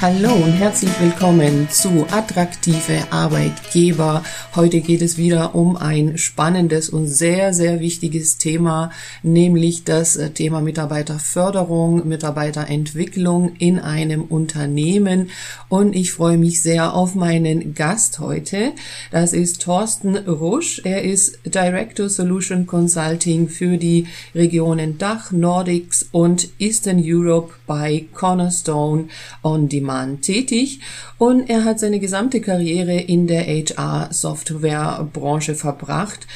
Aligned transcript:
Hallo 0.00 0.32
und 0.32 0.52
herzlich 0.52 0.92
willkommen 1.00 1.68
zu 1.70 2.06
Attraktive 2.08 3.10
Arbeitgeber. 3.10 4.22
Heute 4.54 4.80
geht 4.80 5.02
es 5.02 5.18
wieder 5.18 5.56
um 5.56 5.76
ein 5.76 6.18
spannendes 6.18 6.88
und 6.88 7.08
sehr, 7.08 7.52
sehr 7.52 7.80
wichtiges 7.80 8.38
Thema, 8.38 8.92
nämlich 9.24 9.82
das 9.82 10.14
äh, 10.14 10.30
Thema 10.30 10.60
Mitarbeiterförderung, 10.60 12.06
Mitarbeiterentwicklung 12.06 13.56
in 13.58 13.80
einem 13.80 14.22
Unternehmen. 14.22 15.30
Und 15.68 15.96
ich 15.96 16.12
freue 16.12 16.38
mich 16.38 16.62
sehr 16.62 16.94
auf 16.94 17.16
meinen 17.16 17.74
Gast 17.74 18.20
heute. 18.20 18.74
Das 19.10 19.32
ist 19.32 19.62
Thorsten 19.62 20.16
Rusch. 20.16 20.80
Er 20.84 21.02
ist 21.02 21.40
Director 21.44 22.08
Solution 22.08 22.66
Consulting 22.66 23.48
für 23.48 23.78
die 23.78 24.06
Regionen 24.32 24.96
Dach, 24.96 25.32
Nordics 25.32 26.08
und 26.12 26.50
Eastern 26.60 27.02
Europe 27.04 27.52
bei 27.66 28.04
Cornerstone 28.14 29.08
on 29.42 29.68
Demand 29.68 29.87
Mann 29.88 30.20
tätig 30.20 30.80
und 31.16 31.48
er 31.48 31.64
hat 31.64 31.80
seine 31.80 31.98
gesamte 31.98 32.42
Karriere 32.42 33.00
in 33.00 33.26
der 33.26 33.46
HR-Software-Branche 33.46 35.54
verbracht 35.54 36.26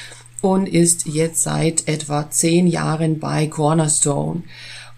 und 0.40 0.66
ist 0.66 1.06
jetzt 1.06 1.42
seit 1.42 1.86
etwa 1.86 2.30
zehn 2.30 2.66
Jahren 2.66 3.20
bei 3.20 3.46
Cornerstone. 3.46 4.42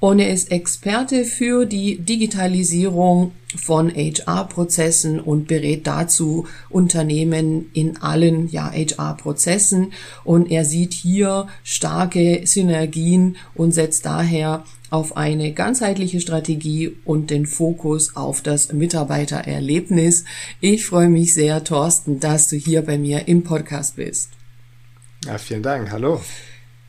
Und 0.05 0.19
er 0.19 0.31
ist 0.31 0.53
Experte 0.53 1.25
für 1.25 1.65
die 1.65 1.97
Digitalisierung 1.97 3.33
von 3.57 3.91
HR-Prozessen 3.91 5.19
und 5.19 5.49
berät 5.49 5.87
dazu 5.87 6.47
Unternehmen 6.69 7.71
in 7.73 7.97
allen 8.03 8.51
ja, 8.51 8.71
HR-Prozessen. 8.71 9.95
Und 10.23 10.51
er 10.51 10.67
sieht 10.67 10.93
hier 10.93 11.47
starke 11.63 12.43
Synergien 12.45 13.39
und 13.55 13.73
setzt 13.73 14.05
daher 14.05 14.65
auf 14.91 15.17
eine 15.17 15.55
ganzheitliche 15.55 16.21
Strategie 16.21 16.95
und 17.07 17.31
den 17.31 17.47
Fokus 17.47 18.15
auf 18.15 18.43
das 18.43 18.75
Mitarbeitererlebnis. 18.75 20.25
Ich 20.61 20.85
freue 20.85 21.09
mich 21.09 21.33
sehr, 21.33 21.65
Thorsten, 21.65 22.21
dass 22.21 22.49
du 22.49 22.57
hier 22.57 22.83
bei 22.83 22.99
mir 22.99 23.27
im 23.27 23.43
Podcast 23.43 23.97
bist. 23.97 24.33
Ja, 25.25 25.39
vielen 25.39 25.63
Dank. 25.63 25.91
Hallo. 25.91 26.21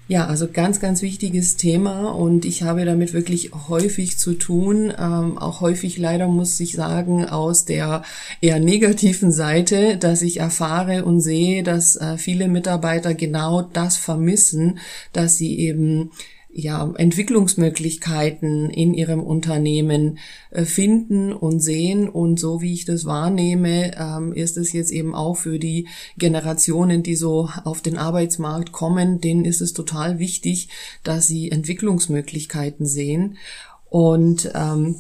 Ja, 0.07 0.27
also 0.27 0.47
ganz, 0.47 0.79
ganz 0.79 1.01
wichtiges 1.01 1.57
Thema 1.57 2.09
und 2.09 2.45
ich 2.45 2.61
habe 2.61 2.85
damit 2.85 3.13
wirklich 3.13 3.51
häufig 3.69 4.19
zu 4.19 4.35
tun, 4.35 4.93
ähm, 4.99 5.39
auch 5.39 5.61
häufig 5.61 5.97
leider 5.97 6.27
muss 6.27 6.59
ich 6.59 6.73
sagen 6.73 7.25
aus 7.25 7.65
der 7.65 8.03
eher 8.39 8.59
negativen 8.59 9.31
Seite, 9.31 9.97
dass 9.97 10.21
ich 10.21 10.39
erfahre 10.39 11.05
und 11.05 11.21
sehe, 11.21 11.63
dass 11.63 11.95
äh, 11.95 12.19
viele 12.19 12.47
Mitarbeiter 12.47 13.15
genau 13.15 13.63
das 13.63 13.97
vermissen, 13.97 14.77
dass 15.11 15.37
sie 15.37 15.57
eben 15.57 16.11
ja, 16.57 16.89
Entwicklungsmöglichkeiten 16.95 18.69
in 18.69 18.93
ihrem 18.93 19.21
Unternehmen 19.21 20.19
äh, 20.51 20.63
finden 20.63 21.33
und 21.33 21.59
sehen. 21.59 22.07
Und 22.07 22.39
so 22.39 22.61
wie 22.61 22.73
ich 22.73 22.85
das 22.85 23.03
wahrnehme, 23.03 23.91
ähm, 23.99 24.31
ist 24.31 24.55
es 24.55 24.71
jetzt 24.71 24.91
eben 24.91 25.13
auch 25.13 25.35
für 25.35 25.59
die 25.59 25.89
Generationen, 26.17 27.03
die 27.03 27.15
so 27.15 27.49
auf 27.65 27.81
den 27.81 27.97
Arbeitsmarkt 27.97 28.71
kommen, 28.71 29.19
denen 29.19 29.43
ist 29.43 29.59
es 29.59 29.73
total 29.73 30.17
wichtig, 30.17 30.69
dass 31.03 31.27
sie 31.27 31.51
Entwicklungsmöglichkeiten 31.51 32.85
sehen. 32.85 33.37
Und 33.89 34.49
ähm, 34.55 34.95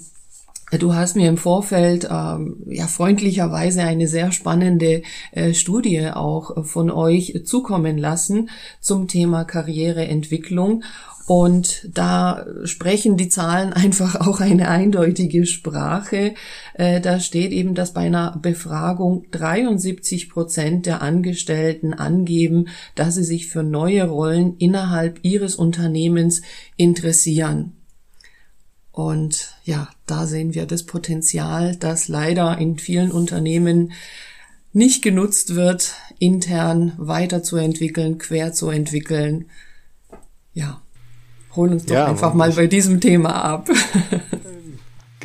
Du 0.79 0.95
hast 0.95 1.15
mir 1.15 1.29
im 1.29 1.37
Vorfeld 1.37 2.07
ähm, 2.11 2.57
ja 2.65 2.87
freundlicherweise 2.87 3.83
eine 3.83 4.07
sehr 4.07 4.31
spannende 4.31 5.03
äh, 5.31 5.53
Studie 5.53 6.09
auch 6.09 6.65
von 6.65 6.89
euch 6.89 7.43
zukommen 7.45 7.99
lassen 7.99 8.49
zum 8.81 9.07
Thema 9.07 9.45
Karriereentwicklung. 9.45 10.83
Und 11.27 11.89
da 11.91 12.45
sprechen 12.65 13.17
die 13.17 13.29
Zahlen 13.29 13.73
einfach 13.73 14.15
auch 14.27 14.39
eine 14.39 14.67
eindeutige 14.69 15.45
Sprache. 15.45 16.35
Äh, 16.75 17.01
da 17.01 17.19
steht 17.19 17.51
eben, 17.51 17.73
dass 17.73 17.93
bei 17.93 18.01
einer 18.01 18.37
Befragung 18.41 19.25
73 19.31 20.29
Prozent 20.29 20.85
der 20.85 21.01
Angestellten 21.01 21.93
angeben, 21.93 22.67
dass 22.93 23.15
sie 23.15 23.23
sich 23.23 23.47
für 23.47 23.63
neue 23.63 24.03
Rollen 24.03 24.57
innerhalb 24.57 25.19
ihres 25.23 25.55
Unternehmens 25.55 26.41
interessieren. 26.77 27.73
Und 28.91 29.55
ja, 29.65 29.89
da 30.05 30.25
sehen 30.25 30.53
wir 30.53 30.65
das 30.65 30.83
Potenzial, 30.83 31.75
das 31.75 32.07
leider 32.07 32.57
in 32.59 32.77
vielen 32.77 33.11
Unternehmen 33.11 33.91
nicht 34.71 35.01
genutzt 35.01 35.55
wird, 35.55 35.95
intern 36.19 36.93
weiterzuentwickeln, 36.97 38.19
quer 38.19 38.53
zu 38.53 38.69
entwickeln. 38.69 39.49
Ja, 40.53 40.81
hol 41.55 41.71
uns 41.71 41.85
doch 41.85 41.95
ja, 41.95 42.05
einfach 42.05 42.33
mal 42.33 42.51
bei 42.51 42.67
diesem 42.67 42.99
Thema 42.99 43.43
ab. 43.43 43.69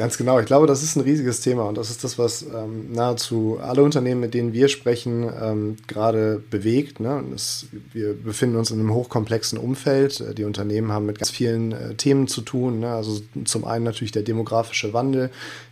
Ganz 0.00 0.16
genau. 0.16 0.40
Ich 0.40 0.46
glaube, 0.46 0.66
das 0.66 0.82
ist 0.82 0.96
ein 0.96 1.02
riesiges 1.02 1.40
Thema 1.42 1.64
und 1.64 1.76
das 1.76 1.90
ist 1.90 2.04
das, 2.04 2.18
was 2.18 2.40
ähm, 2.40 2.90
nahezu 2.90 3.58
alle 3.60 3.82
Unternehmen, 3.82 4.22
mit 4.22 4.32
denen 4.32 4.54
wir 4.54 4.68
sprechen, 4.68 5.30
ähm, 5.38 5.76
gerade 5.88 6.42
bewegt. 6.48 7.00
Ne? 7.00 7.22
Das, 7.30 7.66
wir 7.92 8.14
befinden 8.14 8.56
uns 8.56 8.70
in 8.70 8.80
einem 8.80 8.94
hochkomplexen 8.94 9.58
Umfeld. 9.58 10.20
Äh, 10.20 10.34
die 10.34 10.44
Unternehmen 10.44 10.90
haben 10.90 11.04
mit 11.04 11.18
ganz 11.18 11.30
vielen 11.30 11.72
äh, 11.72 11.94
Themen 11.96 12.28
zu 12.28 12.40
tun. 12.40 12.80
Ne? 12.80 12.88
Also 12.88 13.20
zum 13.44 13.66
einen 13.66 13.84
natürlich 13.84 14.12
der 14.12 14.22
demografische 14.22 14.94
Wandel. 14.94 15.28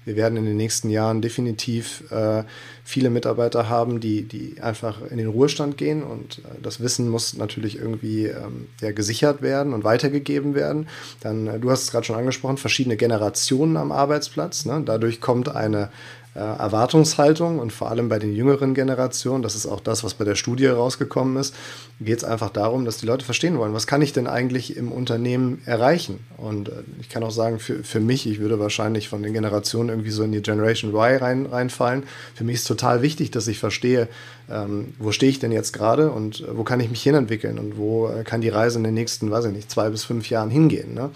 Wir 0.08 0.16
werden 0.16 0.38
in 0.38 0.46
den 0.46 0.56
nächsten 0.56 0.88
Jahren 0.88 1.20
definitiv 1.20 2.10
äh, 2.10 2.42
viele 2.82 3.10
Mitarbeiter 3.10 3.69
haben, 3.69 4.00
die, 4.00 4.22
die 4.22 4.58
einfach 4.62 5.02
in 5.02 5.19
den 5.19 5.26
Ruhestand 5.26 5.76
gehen 5.76 6.02
und 6.02 6.38
äh, 6.38 6.62
das 6.62 6.80
Wissen 6.80 7.10
muss 7.10 7.36
natürlich 7.36 7.76
irgendwie 7.76 8.24
ähm, 8.24 8.69
ja, 8.80 8.92
gesichert 8.92 9.42
werden 9.42 9.74
und 9.74 9.84
weitergegeben 9.84 10.54
werden. 10.54 10.88
Dann, 11.20 11.46
äh, 11.46 11.60
du 11.60 11.70
hast 11.70 11.82
es 11.82 11.91
gerade 11.91 12.06
schon 12.06 12.16
angesprochen, 12.16 12.56
verschiedene 12.56 12.96
Generationen 12.96 13.76
am. 13.76 13.92
Arbeitsplatz. 13.92 14.64
Ne? 14.64 14.82
Dadurch 14.86 15.20
kommt 15.20 15.54
eine 15.54 15.91
äh, 16.38 16.59
Erwartungshaltung 16.59 17.59
und 17.59 17.72
vor 17.72 17.91
allem 17.91 18.09
bei 18.09 18.21
den 18.21 18.32
jüngeren 18.32 18.72
Generationen, 18.72 19.43
das 19.43 19.56
ist 19.56 19.66
auch 19.66 19.81
das, 19.81 20.04
was 20.04 20.15
bei 20.15 20.25
der 20.25 20.37
Studie 20.37 20.66
rausgekommen 20.66 21.37
ist, 21.37 21.54
geht 22.00 22.19
es 22.19 22.25
einfach 22.25 22.50
darum, 22.50 22.84
dass 22.84 22.99
die 22.99 23.06
Leute 23.06 23.25
verstehen 23.25 23.59
wollen, 23.59 23.75
was 23.75 23.88
kann 23.88 24.03
ich 24.03 24.12
denn 24.12 24.28
eigentlich 24.28 24.76
im 24.76 24.93
Unternehmen 24.93 25.60
erreichen? 25.65 26.21
Und 26.37 26.69
äh, 26.69 26.82
ich 27.00 27.09
kann 27.09 27.25
auch 27.25 27.32
sagen, 27.32 27.59
für, 27.59 27.82
für 27.82 27.99
mich, 27.99 28.26
ich 28.26 28.38
würde 28.38 28.60
wahrscheinlich 28.60 29.09
von 29.09 29.22
den 29.22 29.32
Generationen 29.32 29.88
irgendwie 29.88 30.10
so 30.10 30.22
in 30.22 30.31
die 30.31 30.41
Generation 30.41 30.93
Y 30.93 31.16
rein, 31.19 31.47
reinfallen. 31.47 32.04
Für 32.34 32.44
mich 32.44 32.56
ist 32.56 32.69
total 32.69 33.03
wichtig, 33.03 33.32
dass 33.32 33.49
ich 33.49 33.59
verstehe, 33.59 34.06
ähm, 34.49 34.94
wo 34.99 35.10
stehe 35.10 35.31
ich 35.31 35.41
denn 35.41 35.50
jetzt 35.50 35.72
gerade 35.72 36.12
und 36.12 36.41
äh, 36.41 36.56
wo 36.56 36.62
kann 36.62 36.78
ich 36.78 36.88
mich 36.88 37.03
hinentwickeln 37.03 37.59
und 37.59 37.76
wo 37.76 38.09
äh, 38.09 38.22
kann 38.22 38.41
die 38.41 38.49
Reise 38.49 38.78
in 38.78 38.84
den 38.84 38.94
nächsten, 38.94 39.31
weiß 39.31 39.47
ich 39.47 39.53
nicht, 39.53 39.70
zwei 39.70 39.91
bis 39.91 40.05
fünf 40.05 40.31
Jahren 40.31 40.50
hingehen. 40.50 40.94
Ne? 40.94 41.10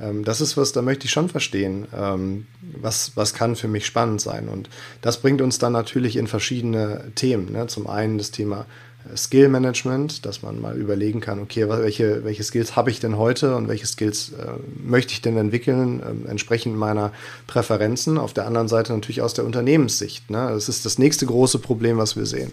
Ähm, 0.00 0.24
das 0.24 0.40
ist 0.40 0.56
was, 0.56 0.72
da 0.72 0.82
möchte 0.82 1.06
ich 1.06 1.10
schon 1.10 1.28
verstehen, 1.28 1.86
ähm, 1.96 2.46
was, 2.60 3.12
was 3.16 3.34
kann 3.34 3.56
für 3.56 3.68
mich 3.68 3.86
spannend 3.86 4.20
sein. 4.20 4.48
Und 4.48 4.68
das 5.00 5.18
bringt 5.20 5.42
uns 5.42 5.58
dann 5.58 5.72
natürlich 5.72 6.16
in 6.16 6.26
verschiedene 6.26 7.12
Themen. 7.14 7.52
Ne? 7.52 7.66
Zum 7.66 7.86
einen 7.86 8.18
das 8.18 8.30
Thema 8.30 8.66
äh, 9.12 9.16
Skill 9.16 9.48
Management, 9.48 10.24
dass 10.24 10.42
man 10.42 10.60
mal 10.60 10.76
überlegen 10.76 11.20
kann, 11.20 11.40
okay, 11.40 11.68
welche, 11.68 12.24
welche 12.24 12.44
Skills 12.44 12.76
habe 12.76 12.90
ich 12.90 13.00
denn 13.00 13.18
heute 13.18 13.56
und 13.56 13.66
welche 13.66 13.86
Skills 13.86 14.30
äh, 14.30 14.52
möchte 14.80 15.12
ich 15.12 15.20
denn 15.22 15.36
entwickeln, 15.36 16.00
äh, 16.00 16.30
entsprechend 16.30 16.76
meiner 16.76 17.12
Präferenzen. 17.48 18.18
Auf 18.18 18.32
der 18.32 18.46
anderen 18.46 18.68
Seite 18.68 18.92
natürlich 18.92 19.22
aus 19.22 19.34
der 19.34 19.44
Unternehmenssicht. 19.44 20.30
Ne? 20.30 20.48
Das 20.52 20.68
ist 20.68 20.86
das 20.86 20.98
nächste 20.98 21.26
große 21.26 21.58
Problem, 21.58 21.98
was 21.98 22.14
wir 22.14 22.26
sehen. 22.26 22.52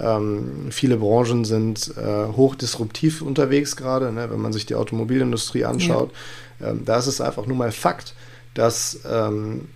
Ähm, 0.00 0.68
viele 0.70 0.96
Branchen 0.96 1.44
sind 1.44 1.92
äh, 1.98 2.26
hochdisruptiv 2.34 3.20
unterwegs 3.20 3.76
gerade, 3.76 4.12
ne? 4.12 4.30
wenn 4.30 4.40
man 4.40 4.54
sich 4.54 4.64
die 4.64 4.76
Automobilindustrie 4.76 5.66
anschaut. 5.66 6.12
Ja 6.12 6.18
ähm, 6.62 6.84
da 6.84 6.98
ist 6.98 7.06
es 7.06 7.20
einfach 7.20 7.46
nur 7.46 7.56
mal 7.56 7.72
Fakt, 7.72 8.14
dass 8.54 9.00
ähm, 9.08 9.68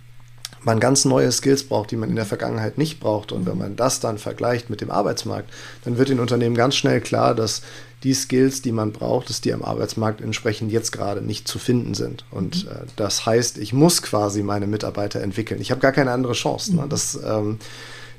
man 0.63 0.79
ganz 0.79 1.05
neue 1.05 1.31
Skills 1.31 1.63
braucht, 1.63 1.91
die 1.91 1.95
man 1.95 2.09
in 2.09 2.15
der 2.15 2.25
Vergangenheit 2.25 2.77
nicht 2.77 2.99
braucht. 2.99 3.31
Und 3.31 3.45
wenn 3.45 3.57
man 3.57 3.75
das 3.75 3.99
dann 3.99 4.17
vergleicht 4.17 4.69
mit 4.69 4.81
dem 4.81 4.91
Arbeitsmarkt, 4.91 5.49
dann 5.83 5.97
wird 5.97 6.09
den 6.09 6.19
Unternehmen 6.19 6.55
ganz 6.55 6.75
schnell 6.75 7.01
klar, 7.01 7.33
dass 7.35 7.61
die 8.03 8.13
Skills, 8.13 8.61
die 8.61 8.71
man 8.71 8.91
braucht, 8.91 9.29
dass 9.29 9.41
die 9.41 9.53
am 9.53 9.63
Arbeitsmarkt 9.63 10.21
entsprechend 10.21 10.71
jetzt 10.71 10.91
gerade 10.91 11.21
nicht 11.21 11.47
zu 11.47 11.59
finden 11.59 11.93
sind. 11.93 12.25
Und 12.31 12.65
mhm. 12.65 12.71
äh, 12.71 12.75
das 12.95 13.25
heißt, 13.25 13.57
ich 13.57 13.73
muss 13.73 14.01
quasi 14.01 14.43
meine 14.43 14.67
Mitarbeiter 14.67 15.21
entwickeln. 15.21 15.61
Ich 15.61 15.71
habe 15.71 15.81
gar 15.81 15.91
keine 15.91 16.11
andere 16.11 16.33
Chance. 16.33 16.75
Ne? 16.75 16.83
Mhm. 16.83 16.89
Das, 16.89 17.19
ähm, 17.23 17.59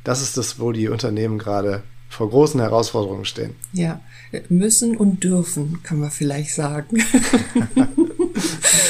das 0.05 0.23
ist 0.23 0.37
das, 0.37 0.59
wo 0.59 0.73
die 0.73 0.89
Unternehmen 0.89 1.39
gerade 1.39 1.83
vor 2.09 2.29
großen 2.29 2.61
Herausforderungen 2.61 3.25
stehen. 3.25 3.55
Ja, 3.73 4.01
müssen 4.49 4.97
und 4.97 5.25
dürfen, 5.25 5.83
kann 5.83 5.99
man 5.99 6.11
vielleicht 6.11 6.55
sagen. 6.55 6.99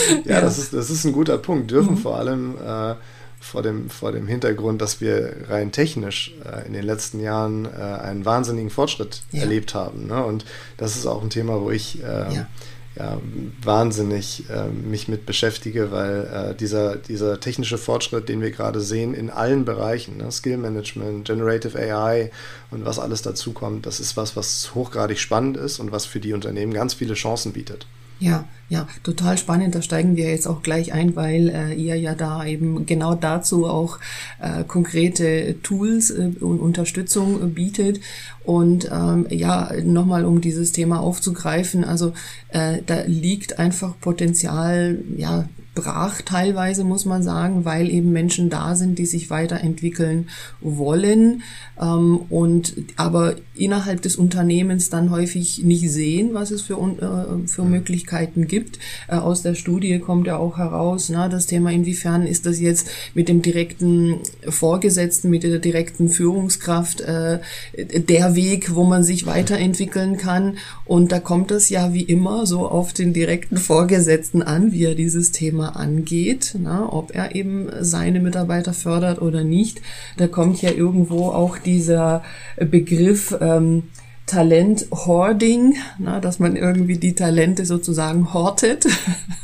ja, 0.25 0.41
Das, 0.41 0.59
ist, 0.59 0.73
das 0.73 0.91
ist 0.91 1.05
ein 1.05 1.13
guter 1.13 1.39
Punkt. 1.39 1.71
Dürfen 1.71 1.95
mhm. 1.95 1.99
vor 1.99 2.17
allem 2.19 2.57
äh, 2.57 2.95
vor, 3.43 3.63
dem, 3.63 3.91
vor 3.91 4.13
dem 4.13 4.27
Hintergrund, 4.27 4.81
dass 4.81 5.01
wir 5.01 5.49
rein 5.49 5.73
technisch 5.73 6.35
äh, 6.45 6.67
in 6.67 6.73
den 6.73 6.85
letzten 6.85 7.21
Jahren 7.21 7.67
äh, 7.67 7.79
einen 7.79 8.25
wahnsinnigen 8.25 8.71
Fortschritt 8.71 9.23
ja. 9.33 9.41
erlebt 9.41 9.75
haben. 9.75 10.07
Ne? 10.07 10.25
Und 10.25 10.45
das 10.77 10.97
ist 10.97 11.07
auch 11.07 11.23
ein 11.23 11.31
Thema, 11.31 11.61
wo 11.61 11.71
ich 11.71 11.99
ähm, 12.03 12.33
ja. 12.33 12.47
Ja, 12.95 13.19
wahnsinnig 13.63 14.51
äh, 14.51 14.69
mich 14.69 15.09
mit 15.09 15.25
beschäftige, 15.25 15.91
weil 15.93 16.51
äh, 16.51 16.55
dieser, 16.55 16.97
dieser 16.97 17.41
technische 17.41 17.79
Fortschritt, 17.79 18.29
den 18.29 18.43
wir 18.43 18.51
gerade 18.51 18.83
sehen 18.83 19.15
in 19.15 19.31
allen 19.31 19.65
Bereichen, 19.65 20.19
ne, 20.19 20.31
Skill 20.31 20.59
Management, 20.59 21.25
Generative 21.25 21.79
AI 21.79 22.31
und 22.71 22.85
was 22.85 22.99
alles 22.99 23.23
dazu 23.23 23.53
kommt, 23.55 23.87
das 23.87 23.99
ist 23.99 24.19
was, 24.19 24.37
was 24.37 24.75
hochgradig 24.75 25.19
spannend 25.19 25.57
ist 25.57 25.79
und 25.79 25.91
was 25.91 26.05
für 26.05 26.21
die 26.21 26.35
Unternehmen 26.35 26.75
ganz 26.75 26.93
viele 26.93 27.15
Chancen 27.15 27.55
bietet. 27.55 27.87
Ja, 28.23 28.45
Ja, 28.69 28.87
total 29.03 29.37
spannend. 29.37 29.75
Da 29.75 29.83
steigen 29.83 30.17
wir 30.17 30.31
jetzt 30.31 30.47
auch 30.47 30.63
gleich 30.63 30.93
ein, 30.95 31.15
weil 31.17 31.49
äh, 31.49 31.75
ihr 31.75 31.97
ja 31.97 32.15
da 32.15 32.47
eben 32.47 32.87
genau 32.87 33.15
dazu 33.15 33.67
auch 33.67 33.99
äh, 34.41 34.63
konkrete 34.65 35.61
Tools 35.63 36.11
äh, 36.11 36.31
und 36.41 36.61
Unterstützung 36.61 37.53
bietet. 37.53 38.01
Und 38.45 38.89
ähm, 38.91 39.27
ja, 39.29 39.73
nochmal 39.85 40.25
um 40.25 40.41
dieses 40.41 40.71
Thema 40.73 41.01
aufzugreifen, 41.01 41.85
also 41.85 42.13
äh, 42.49 42.79
da 42.87 43.03
liegt 43.07 43.59
einfach 43.59 43.99
Potenzial, 44.01 44.99
ja, 45.17 45.49
brach 45.75 46.21
teilweise, 46.23 46.85
muss 46.85 47.07
man 47.07 47.23
sagen, 47.23 47.65
weil 47.65 47.89
eben 47.89 48.13
Menschen 48.13 48.51
da 48.51 48.75
sind, 48.75 48.99
die 48.99 49.07
sich 49.07 49.31
weiterentwickeln 49.31 50.29
wollen 50.61 51.43
ähm, 51.81 52.21
und 52.29 52.75
aber 52.97 53.37
innerhalb 53.55 54.03
des 54.03 54.17
Unternehmens 54.17 54.91
dann 54.91 55.11
häufig 55.11 55.63
nicht 55.65 55.91
sehen, 55.91 56.35
was 56.35 56.51
es 56.51 56.63
für, 56.63 56.75
äh, 56.75 57.49
für 57.49 57.65
Möglichkeiten 57.65 58.47
gibt. 58.47 58.79
Äh, 59.09 59.17
aus 59.17 59.43
der 59.43 59.55
Studie 59.55 59.99
kommt 59.99 60.27
ja 60.27 60.37
auch 60.37 60.59
heraus, 60.59 61.09
na, 61.09 61.29
das 61.29 61.47
Thema, 61.47 61.71
inwiefern 61.73 62.27
ist 62.27 62.45
das 62.45 62.61
jetzt 62.61 62.89
mit 63.15 63.29
dem 63.29 63.41
direkten 63.41 64.19
Vorgesetzten, 64.47 65.31
mit 65.31 65.43
der 65.43 65.59
direkten 65.59 66.11
Führungskraft 66.11 67.01
äh, 67.01 67.39
der 67.77 68.35
Weg, 68.35 68.75
wo 68.75 68.85
man 68.85 69.05
sich 69.05 69.25
weiterentwickeln 69.25 70.19
kann. 70.19 70.59
Und 70.85 71.13
da 71.13 71.21
kommt 71.21 71.51
es 71.51 71.71
ja 71.71 71.95
wie 71.95 72.03
immer 72.03 72.45
so 72.47 72.69
auf 72.69 72.93
den 72.93 73.15
direkten 73.15 73.57
Vorgesetzten 73.57 74.43
an, 74.43 74.73
wie 74.73 74.85
er 74.85 74.95
dieses 74.95 75.33
Thema 75.33 75.62
angeht, 75.71 76.57
na, 76.59 76.93
ob 76.93 77.15
er 77.15 77.35
eben 77.35 77.69
seine 77.81 78.21
Mitarbeiter 78.21 78.73
fördert 78.73 79.21
oder 79.23 79.45
nicht. 79.45 79.81
Da 80.17 80.27
kommt 80.27 80.61
ja 80.63 80.71
irgendwo 80.71 81.29
auch 81.29 81.59
dieser 81.59 82.23
Begriff 82.59 83.37
ähm, 83.41 83.85
Talent 84.27 84.87
Hoarding, 84.91 85.75
na, 85.99 86.21
dass 86.21 86.39
man 86.39 86.57
irgendwie 86.57 86.97
die 86.97 87.15
Talente 87.15 87.67
sozusagen 87.67 88.33
hortet 88.33 88.87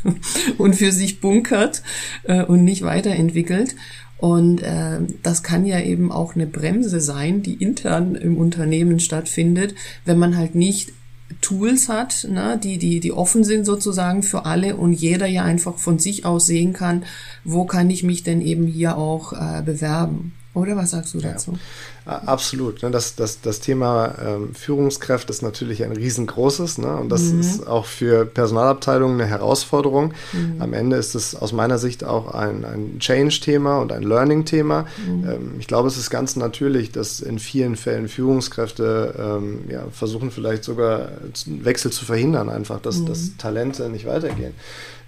und 0.59 0.77
für 0.77 0.93
sich 0.93 1.21
bunkert 1.21 1.83
äh, 2.25 2.43
und 2.43 2.65
nicht 2.65 2.83
weiterentwickelt. 2.83 3.75
Und 4.19 4.63
äh, 4.63 4.99
das 5.23 5.43
kann 5.43 5.65
ja 5.65 5.81
eben 5.81 6.11
auch 6.11 6.35
eine 6.35 6.47
Bremse 6.47 7.01
sein, 7.01 7.43
die 7.43 7.55
intern 7.55 8.15
im 8.17 8.37
Unternehmen 8.37 8.99
stattfindet, 8.99 9.75
wenn 10.05 10.19
man 10.19 10.37
halt 10.37 10.55
nicht 10.55 10.93
Tools 11.41 11.89
hat, 11.89 12.27
ne, 12.31 12.59
die, 12.63 12.79
die, 12.79 13.01
die 13.01 13.13
offen 13.13 13.45
sind 13.45 13.65
sozusagen 13.65 14.23
für 14.23 14.45
alle 14.47 14.77
und 14.77 14.93
jeder 14.93 15.27
ja 15.27 15.45
einfach 15.45 15.79
von 15.79 15.99
sich 15.99 16.25
aus 16.25 16.47
sehen 16.47 16.73
kann, 16.73 17.05
wo 17.45 17.65
kann 17.65 17.91
ich 17.91 18.03
mich 18.03 18.23
denn 18.23 18.41
eben 18.41 18.67
hier 18.67 18.97
auch 18.97 19.33
äh, 19.33 19.63
bewerben. 19.63 20.33
Oder 20.59 20.77
was 20.77 20.91
sagst 20.91 21.15
du 21.15 21.21
dazu? 21.21 21.59
Ja, 22.05 22.23
absolut. 22.27 22.83
Ne? 22.83 22.91
Das, 22.91 23.15
das, 23.15 23.41
das 23.41 23.61
Thema 23.61 24.15
ähm, 24.25 24.55
Führungskräfte 24.55 25.33
ist 25.33 25.43
natürlich 25.43 25.85
ein 25.85 25.93
riesengroßes 25.93 26.79
ne? 26.79 26.97
und 26.97 27.09
das 27.11 27.23
mhm. 27.23 27.41
ist 27.41 27.67
auch 27.67 27.87
für 27.87 28.25
Personalabteilungen 28.25 29.21
eine 29.21 29.31
Herausforderung. 29.31 30.15
Mhm. 30.33 30.61
Am 30.61 30.73
Ende 30.73 30.97
ist 30.97 31.15
es 31.15 31.35
aus 31.35 31.53
meiner 31.53 31.79
Sicht 31.79 32.05
auch 32.05 32.35
ein, 32.35 32.65
ein 32.65 32.99
Change-Thema 32.99 33.79
und 33.79 33.93
ein 33.93 34.03
Learning-Thema. 34.03 34.87
Mhm. 35.07 35.29
Ähm, 35.29 35.55
ich 35.61 35.67
glaube, 35.69 35.89
es 35.89 35.97
ist 35.97 36.11
ganz 36.11 36.35
natürlich, 36.35 36.91
dass 36.91 37.21
in 37.21 37.39
vielen 37.39 37.77
Fällen 37.77 38.09
Führungskräfte 38.09 39.15
ähm, 39.19 39.61
ja, 39.71 39.85
versuchen 39.93 40.31
vielleicht 40.31 40.65
sogar 40.65 41.11
Wechsel 41.47 41.93
zu 41.93 42.05
verhindern, 42.05 42.49
einfach, 42.49 42.81
dass, 42.81 43.05
dass 43.05 43.21
mhm. 43.23 43.39
Talente 43.39 43.89
nicht 43.91 44.07
weitergehen. 44.07 44.55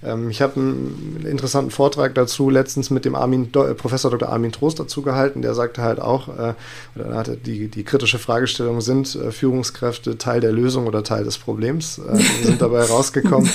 Ähm, 0.03 0.31
ich 0.31 0.41
habe 0.43 0.57
einen 0.57 1.27
interessanten 1.29 1.71
Vortrag 1.71 2.15
dazu 2.15 2.51
letztens 2.51 2.91
mit 2.91 3.05
dem 3.05 3.15
Armin, 3.15 3.53
Do 3.53 3.75
Professor 3.75 4.11
Dr. 4.11 4.29
Armin 4.29 4.53
Trost 4.53 4.81
dazu 4.81 5.03
gehalten. 5.03 5.43
Der 5.43 5.55
sagte 5.55 5.83
halt 5.83 6.01
auch, 6.01 6.29
äh, 6.29 6.55
oder 6.97 7.15
hatte 7.15 7.37
die, 7.37 7.69
die 7.69 7.85
kritische 7.85 8.19
Fragestellung, 8.19 8.81
sind 8.81 9.15
äh, 9.15 9.31
Führungskräfte 9.31 10.19
Teil 10.19 10.41
der 10.41 10.53
Lösung 10.53 10.87
oder 10.87 11.03
Teil 11.03 11.25
des 11.25 11.39
Problems? 11.39 11.99
Äh, 11.99 12.17
sind 12.45 12.63
dabei 12.63 12.85
rausgekommen. 12.85 13.51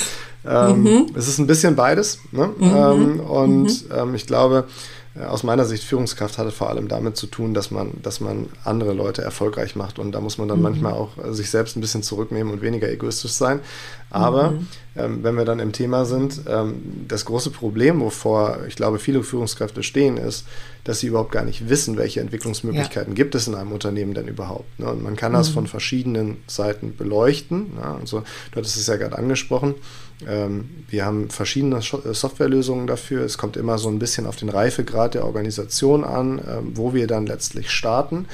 ähm, 0.46 0.82
mhm. 0.82 1.06
Es 1.16 1.28
ist 1.28 1.38
ein 1.38 1.46
bisschen 1.46 1.76
beides. 1.76 2.20
Ne? 2.32 2.50
Mhm. 2.56 2.64
Ähm, 2.64 3.20
und 3.20 4.06
mhm. 4.06 4.14
ich 4.14 4.26
glaube, 4.26 4.64
äh, 5.18 5.24
aus 5.24 5.42
meiner 5.42 5.64
Sicht, 5.64 5.84
Führungskraft 5.84 6.38
hat 6.38 6.52
vor 6.52 6.68
allem 6.68 6.88
damit 6.88 7.16
zu 7.16 7.26
tun, 7.26 7.54
dass 7.54 7.70
man, 7.70 7.92
dass 8.02 8.20
man 8.20 8.48
andere 8.64 8.92
Leute 8.92 9.22
erfolgreich 9.22 9.76
macht. 9.76 9.98
Und 9.98 10.12
da 10.12 10.20
muss 10.20 10.38
man 10.38 10.48
dann 10.48 10.58
mhm. 10.58 10.64
manchmal 10.64 10.92
auch 10.92 11.10
äh, 11.18 11.32
sich 11.32 11.50
selbst 11.50 11.76
ein 11.76 11.80
bisschen 11.80 12.02
zurücknehmen 12.02 12.52
und 12.52 12.62
weniger 12.62 12.88
egoistisch 12.90 13.32
sein. 13.32 13.60
Aber 14.16 14.50
mhm. 14.52 14.66
ähm, 14.96 15.18
wenn 15.22 15.34
wir 15.36 15.44
dann 15.44 15.58
im 15.58 15.72
Thema 15.72 16.04
sind, 16.04 16.42
ähm, 16.48 17.04
das 17.06 17.24
große 17.24 17.50
Problem, 17.50 18.00
wovor 18.00 18.60
ich 18.66 18.76
glaube, 18.76 18.98
viele 18.98 19.22
Führungskräfte 19.22 19.82
stehen, 19.82 20.16
ist, 20.16 20.46
dass 20.84 21.00
sie 21.00 21.08
überhaupt 21.08 21.32
gar 21.32 21.44
nicht 21.44 21.68
wissen, 21.68 21.96
welche 21.96 22.20
Entwicklungsmöglichkeiten 22.20 23.12
ja. 23.12 23.16
gibt 23.16 23.34
es 23.34 23.46
in 23.46 23.54
einem 23.54 23.72
Unternehmen 23.72 24.14
denn 24.14 24.28
überhaupt. 24.28 24.78
Ne? 24.78 24.90
Und 24.90 25.02
man 25.02 25.16
kann 25.16 25.32
das 25.32 25.50
mhm. 25.50 25.54
von 25.54 25.66
verschiedenen 25.66 26.38
Seiten 26.46 26.96
beleuchten. 26.96 27.74
Ne? 27.74 27.84
Also, 28.00 28.20
du 28.52 28.56
hattest 28.56 28.76
es 28.76 28.86
ja 28.86 28.96
gerade 28.96 29.18
angesprochen. 29.18 29.74
Ähm, 30.26 30.70
wir 30.88 31.04
haben 31.04 31.28
verschiedene 31.28 31.76
äh, 31.76 32.14
Softwarelösungen 32.14 32.86
dafür. 32.86 33.22
Es 33.24 33.36
kommt 33.36 33.56
immer 33.56 33.78
so 33.78 33.88
ein 33.88 33.98
bisschen 33.98 34.26
auf 34.26 34.36
den 34.36 34.48
Reifegrad 34.48 35.14
der 35.14 35.24
Organisation 35.24 36.04
an, 36.04 36.40
ähm, 36.48 36.72
wo 36.74 36.94
wir 36.94 37.06
dann 37.06 37.26
letztlich 37.26 37.70
starten. 37.70 38.26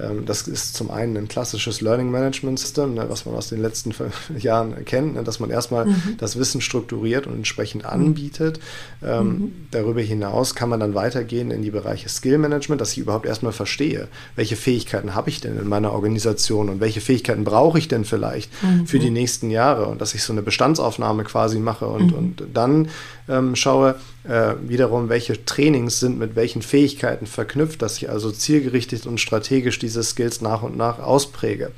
Ähm, 0.00 0.24
das 0.26 0.42
ist 0.42 0.74
zum 0.74 0.90
einen 0.90 1.16
ein 1.16 1.28
klassisches 1.28 1.80
Learning 1.80 2.10
Management 2.10 2.58
System, 2.58 2.94
ne, 2.94 3.06
was 3.08 3.26
man 3.26 3.34
aus 3.34 3.48
den 3.48 3.60
letzten 3.60 3.94
Jahren 4.38 4.84
kennt, 4.84 5.14
ne, 5.14 5.24
dass 5.24 5.40
man 5.40 5.50
erstmal 5.50 5.86
mhm. 5.86 6.16
das 6.18 6.38
Wissen 6.38 6.60
strukturiert 6.60 7.26
und 7.26 7.34
entsprechend 7.34 7.82
mhm. 7.82 7.88
anbietet. 7.88 8.60
Ähm, 9.02 9.26
mhm. 9.26 9.52
Darüber 9.70 10.00
hinaus 10.00 10.54
kann 10.54 10.68
man 10.68 10.80
dann 10.80 10.94
weitergehen 10.94 11.50
in 11.50 11.62
die 11.62 11.70
Bereiche 11.70 12.08
Skill 12.08 12.38
Management, 12.38 12.80
dass 12.80 12.92
ich 12.92 12.98
überhaupt 12.98 13.26
erstmal 13.26 13.52
verstehe, 13.52 14.08
welche 14.36 14.56
Fähigkeiten 14.56 15.14
habe 15.14 15.30
ich 15.30 15.40
denn 15.40 15.58
in 15.58 15.68
meiner 15.68 15.92
Organisation 15.92 16.68
und 16.68 16.80
welche 16.80 17.00
Fähigkeiten 17.00 17.44
brauche 17.44 17.78
ich 17.78 17.88
denn 17.88 18.04
vielleicht 18.04 18.50
mhm. 18.62 18.86
für 18.86 18.98
die 18.98 19.10
nächsten 19.10 19.50
Jahre 19.50 19.86
und 19.86 20.00
dass 20.00 20.14
ich 20.14 20.22
so 20.22 20.32
eine 20.32 20.42
Bestandsaufnahme 20.42 21.24
quasi 21.24 21.58
mache 21.58 21.86
und, 21.86 22.12
mhm. 22.12 22.18
und 22.18 22.42
dann 22.54 22.88
ähm, 23.28 23.56
schaue, 23.56 23.96
äh, 24.24 24.54
wiederum, 24.62 25.08
welche 25.08 25.44
Trainings 25.44 26.00
sind 26.00 26.18
mit 26.18 26.36
welchen 26.36 26.62
Fähigkeiten 26.62 27.26
verknüpft, 27.26 27.82
dass 27.82 27.98
ich 27.98 28.10
also 28.10 28.30
zielgerichtet 28.30 29.06
und 29.06 29.18
strategisch 29.20 29.78
diese 29.78 30.02
Skills 30.02 30.40
nach 30.40 30.62
und 30.62 30.76
nach 30.76 30.98
auspräge. 30.98 31.72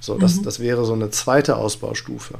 So, 0.00 0.16
das, 0.16 0.36
mhm. 0.36 0.42
das 0.44 0.60
wäre 0.60 0.84
so 0.84 0.92
eine 0.92 1.10
zweite 1.10 1.56
Ausbaustufe. 1.56 2.34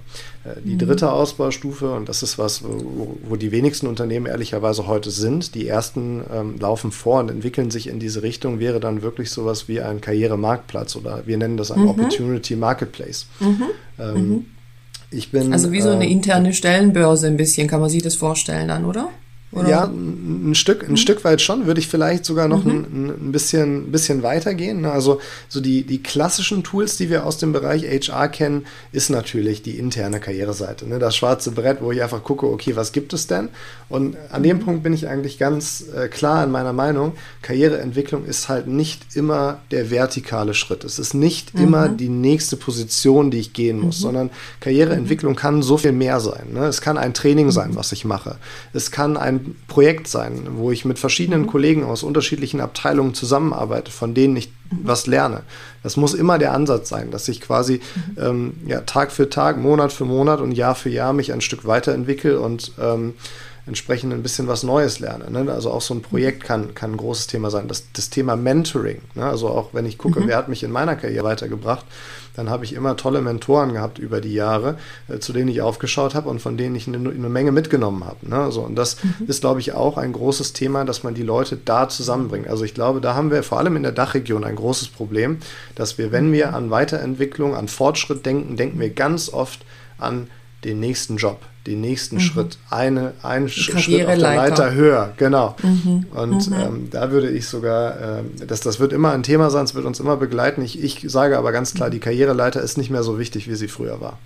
Äh, 0.45 0.61
die 0.63 0.75
mhm. 0.75 0.79
dritte 0.79 1.11
Ausbaustufe, 1.11 1.91
und 1.91 2.09
das 2.09 2.23
ist 2.23 2.39
was, 2.39 2.63
wo, 2.63 3.17
wo, 3.25 3.37
die 3.37 3.51
wenigsten 3.51 3.89
Unternehmen 3.89 4.27
ehrlicherweise 4.27 4.87
heute 4.87 5.11
sind, 5.11 5.57
die 5.57 5.67
ersten 5.67 6.23
ähm, 6.33 6.59
laufen 6.61 6.93
vor 6.93 7.19
und 7.19 7.31
entwickeln 7.31 7.73
sich 7.73 7.89
in 7.89 7.99
diese 7.99 8.23
Richtung, 8.23 8.61
wäre 8.61 8.79
dann 8.79 9.03
wirklich 9.03 9.31
sowas 9.31 9.67
wie 9.67 9.81
ein 9.81 10.01
Karrieremarktplatz 10.01 10.95
oder 10.95 11.27
wir 11.27 11.37
nennen 11.37 11.57
das 11.57 11.73
ein 11.73 11.81
mhm. 11.81 11.89
Opportunity 11.89 12.55
Marketplace. 12.55 13.27
Mhm. 13.41 13.65
Ähm, 13.99 14.29
mhm. 14.29 14.47
Ich 15.11 15.31
bin, 15.31 15.53
also 15.53 15.73
wie 15.73 15.81
so 15.81 15.91
eine 15.91 16.07
äh, 16.07 16.11
interne 16.11 16.53
Stellenbörse 16.53 17.27
ein 17.27 17.37
bisschen, 17.37 17.69
kann 17.69 17.81
man 17.81 17.91
sich 17.91 18.03
das 18.03 18.15
vorstellen 18.15 18.69
dann, 18.69 18.85
oder? 18.85 19.09
Oder? 19.51 19.69
Ja, 19.69 19.85
ein 19.85 20.55
Stück, 20.55 20.83
ein 20.83 20.93
mhm. 20.93 20.97
Stück 20.99 21.25
weit 21.25 21.41
schon, 21.41 21.67
würde 21.67 21.81
ich 21.81 21.89
vielleicht 21.89 22.27
sogar 22.27 22.49
noch 22.49 22.65
mhm. 22.65 22.71
ein, 22.71 23.07
ein, 23.29 23.33
bisschen, 23.33 23.91
bisschen 23.91 24.23
weitergehen. 24.23 24.83
Ne? 24.83 24.93
Also 24.93 25.21
so 25.49 25.63
die, 25.63 25.85
die 25.85 26.03
klassischen 26.03 26.63
Tools, 26.65 26.99
die 26.99 27.09
wir 27.09 27.25
aus 27.25 27.39
dem 27.39 27.55
Bereich 27.55 27.85
HR 27.85 28.29
kennen, 28.29 28.67
ist 28.93 29.09
natürlich 29.09 29.63
die 29.63 29.79
interne 29.79 30.21
Karriereseite. 30.21 30.87
Ne? 30.87 30.99
Das 30.99 31.17
schwarze 31.17 31.53
Brett, 31.53 31.81
wo 31.81 31.93
ich 31.93 32.03
einfach 32.03 32.23
gucke, 32.23 32.47
okay, 32.47 32.77
was 32.77 32.93
gibt 32.93 33.15
es 33.15 33.27
denn? 33.27 33.49
Und 33.89 34.19
an 34.31 34.43
dem 34.43 34.59
mhm. 34.59 34.65
Punkt 34.65 34.83
bin 34.83 34.93
ich 34.93 35.09
eigentlich 35.09 35.39
ganz 35.39 35.85
äh, 35.97 36.09
klar 36.09 36.45
in 36.45 36.51
meiner 36.51 36.75
Meinung, 36.75 37.15
Karriereentwicklung 37.41 38.27
ist 38.27 38.51
halt 38.51 38.67
nicht 38.67 39.17
immer 39.17 39.61
der 39.71 39.91
vertikale 39.91 40.53
Schritt. 40.53 40.85
Es 40.85 40.99
ist 40.99 41.15
nicht 41.15 41.55
mhm. 41.55 41.63
immer 41.63 41.89
die 41.89 42.11
nächste 42.11 42.59
Position, 42.59 43.31
die 43.31 43.39
ich 43.39 43.55
gehen 43.55 43.81
muss, 43.81 44.01
mhm. 44.01 44.03
sondern 44.03 44.31
Karriereentwicklung 44.61 45.37
kann 45.37 45.63
so 45.63 45.79
viel 45.79 45.93
mehr 45.93 46.21
sein. 46.21 46.53
Ne? 46.53 46.67
Es 46.67 46.83
kann 46.83 46.99
ein 46.99 47.15
Training 47.15 47.51
sein, 47.51 47.71
was 47.77 47.93
ich 47.93 48.05
mache. 48.05 48.37
Es 48.75 48.91
kann 48.91 49.17
ein 49.17 49.38
Projekt 49.67 50.09
sein, 50.09 50.47
wo 50.53 50.71
ich 50.71 50.85
mit 50.85 50.99
verschiedenen 50.99 51.43
mhm. 51.43 51.47
Kollegen 51.47 51.85
aus 51.85 52.03
unterschiedlichen 52.03 52.61
Abteilungen 52.61 53.15
zusammenarbeite, 53.15 53.91
von 53.91 54.15
denen 54.15 54.37
ich 54.37 54.49
mhm. 54.49 54.81
was 54.83 55.07
lerne. 55.07 55.43
Das 55.83 55.97
muss 55.97 56.15
immer 56.15 56.39
der 56.39 56.53
Ansatz 56.53 56.89
sein, 56.89 57.11
dass 57.11 57.29
ich 57.29 57.41
quasi 57.41 57.81
mhm. 58.17 58.23
ähm, 58.23 58.53
ja, 58.67 58.81
Tag 58.83 59.13
für 59.13 59.29
Tag, 59.31 59.59
Monat 59.59 59.93
für 59.93 60.05
Monat 60.05 60.41
und 60.41 60.53
Jahr 60.53 60.75
für 60.75 60.91
Jahr 60.91 61.13
mich 61.13 61.33
ein 61.33 61.41
Stück 61.41 61.67
weiterentwickle 61.67 62.41
und 62.41 62.73
ähm, 62.81 63.15
entsprechend 63.69 64.13
ein 64.13 64.23
bisschen 64.23 64.49
was 64.49 64.63
Neues 64.63 64.99
lerne. 64.99 65.31
Ne? 65.31 65.53
Also 65.53 65.71
auch 65.71 65.83
so 65.83 65.95
ein 65.95 66.03
Projekt 66.03 66.43
kann, 66.43 66.75
kann 66.75 66.93
ein 66.93 66.97
großes 66.97 67.29
Thema 67.29 67.51
sein. 67.51 67.69
Das, 67.69 67.85
das 67.93 68.11
Thema 68.11 68.35
Mentoring, 68.35 69.03
ne? 69.15 69.27
also 69.27 69.49
auch 69.49 69.75
wenn 69.75 69.87
ich 69.87 69.99
gucke, 69.99 70.21
mhm. 70.21 70.29
wer 70.29 70.37
hat 70.37 70.49
mich 70.49 70.65
in 70.65 70.73
meiner 70.73 70.97
Karriere 70.97 71.25
weitergebracht, 71.25 71.85
dann 72.35 72.51
habe 72.51 72.65
ich 72.65 72.73
immer 72.73 72.97
tolle 72.97 73.21
Mentoren 73.21 73.73
gehabt 73.73 73.99
über 73.99 74.21
die 74.21 74.33
Jahre, 74.33 74.79
äh, 75.09 75.19
zu 75.19 75.33
denen 75.33 75.49
ich 75.49 75.61
aufgeschaut 75.61 76.15
habe 76.15 76.29
und 76.29 76.41
von 76.41 76.57
denen 76.57 76.77
ich 76.77 76.87
eine, 76.87 76.97
eine 76.97 77.29
Menge 77.29 77.53
mitgenommen 77.53 78.05
habe. 78.05 78.29
Ne? 78.29 78.51
So, 78.53 78.63
und 78.63 78.77
das 78.77 79.03
mhm. 79.03 79.27
ist, 79.27 79.41
glaube 79.41 79.61
ich, 79.61 79.73
auch 79.73 79.99
ein 79.99 80.13
großes 80.13 80.53
Thema, 80.53 80.85
dass 80.85 81.03
man 81.03 81.15
die 81.15 81.23
Leute 81.23 81.59
da 81.63 81.89
zusammenbringt. 81.89 82.49
Also 82.49 82.65
ich 82.65 82.75
glaube, 82.75 83.01
da 83.01 83.15
haben 83.15 83.31
wir 83.31 83.43
vor 83.43 83.59
allem 83.59 83.77
in 83.77 83.83
der 83.83 83.93
Dachregion 83.93 84.45
ein 84.45 84.57
großes 84.57 84.89
Problem, 84.89 85.39
dass 85.75 85.99
wir, 85.99 86.13
wenn 86.13 86.33
wir 86.33 86.55
an 86.55 86.71
Weiterentwicklung, 86.71 87.55
an 87.55 87.69
Fortschritt 87.69 88.25
denken, 88.25 88.57
denken 88.57 88.81
wir 88.81 88.91
ganz 88.91 89.29
oft 89.29 89.65
an 89.99 90.29
den 90.65 90.81
nächsten 90.81 91.17
Job, 91.17 91.41
den 91.67 91.81
nächsten 91.81 92.17
mhm. 92.17 92.21
Schritt, 92.21 92.59
eine, 92.71 93.13
einen 93.23 93.49
Schritt 93.49 93.77
auf 93.77 93.87
der 93.87 94.17
Leiter 94.17 94.73
höher, 94.73 95.13
genau. 95.17 95.55
Mhm. 95.63 96.07
Und 96.11 96.51
mhm. 96.51 96.57
Ähm, 96.57 96.89
da 96.91 97.11
würde 97.11 97.31
ich 97.31 97.47
sogar, 97.47 98.19
äh, 98.19 98.23
das, 98.47 98.61
das 98.61 98.81
wird 98.81 98.93
immer 98.93 99.13
ein 99.13 99.23
Thema 99.23 99.51
sein, 99.51 99.65
es 99.65 99.75
wird 99.75 99.85
uns 99.85 100.01
immer 100.01 100.17
begleiten. 100.17 100.63
Ich, 100.63 100.83
ich 100.83 101.05
sage 101.07 101.39
aber 101.39 101.53
ganz 101.53 101.75
klar, 101.75 101.91
die 101.91 102.01
Karriereleiter 102.01 102.61
ist 102.61 102.79
nicht 102.79 102.91
mehr 102.91 103.03
so 103.03 103.19
wichtig, 103.19 103.49
wie 103.49 103.55
sie 103.55 103.69
früher 103.69 104.01
war. 104.01 104.19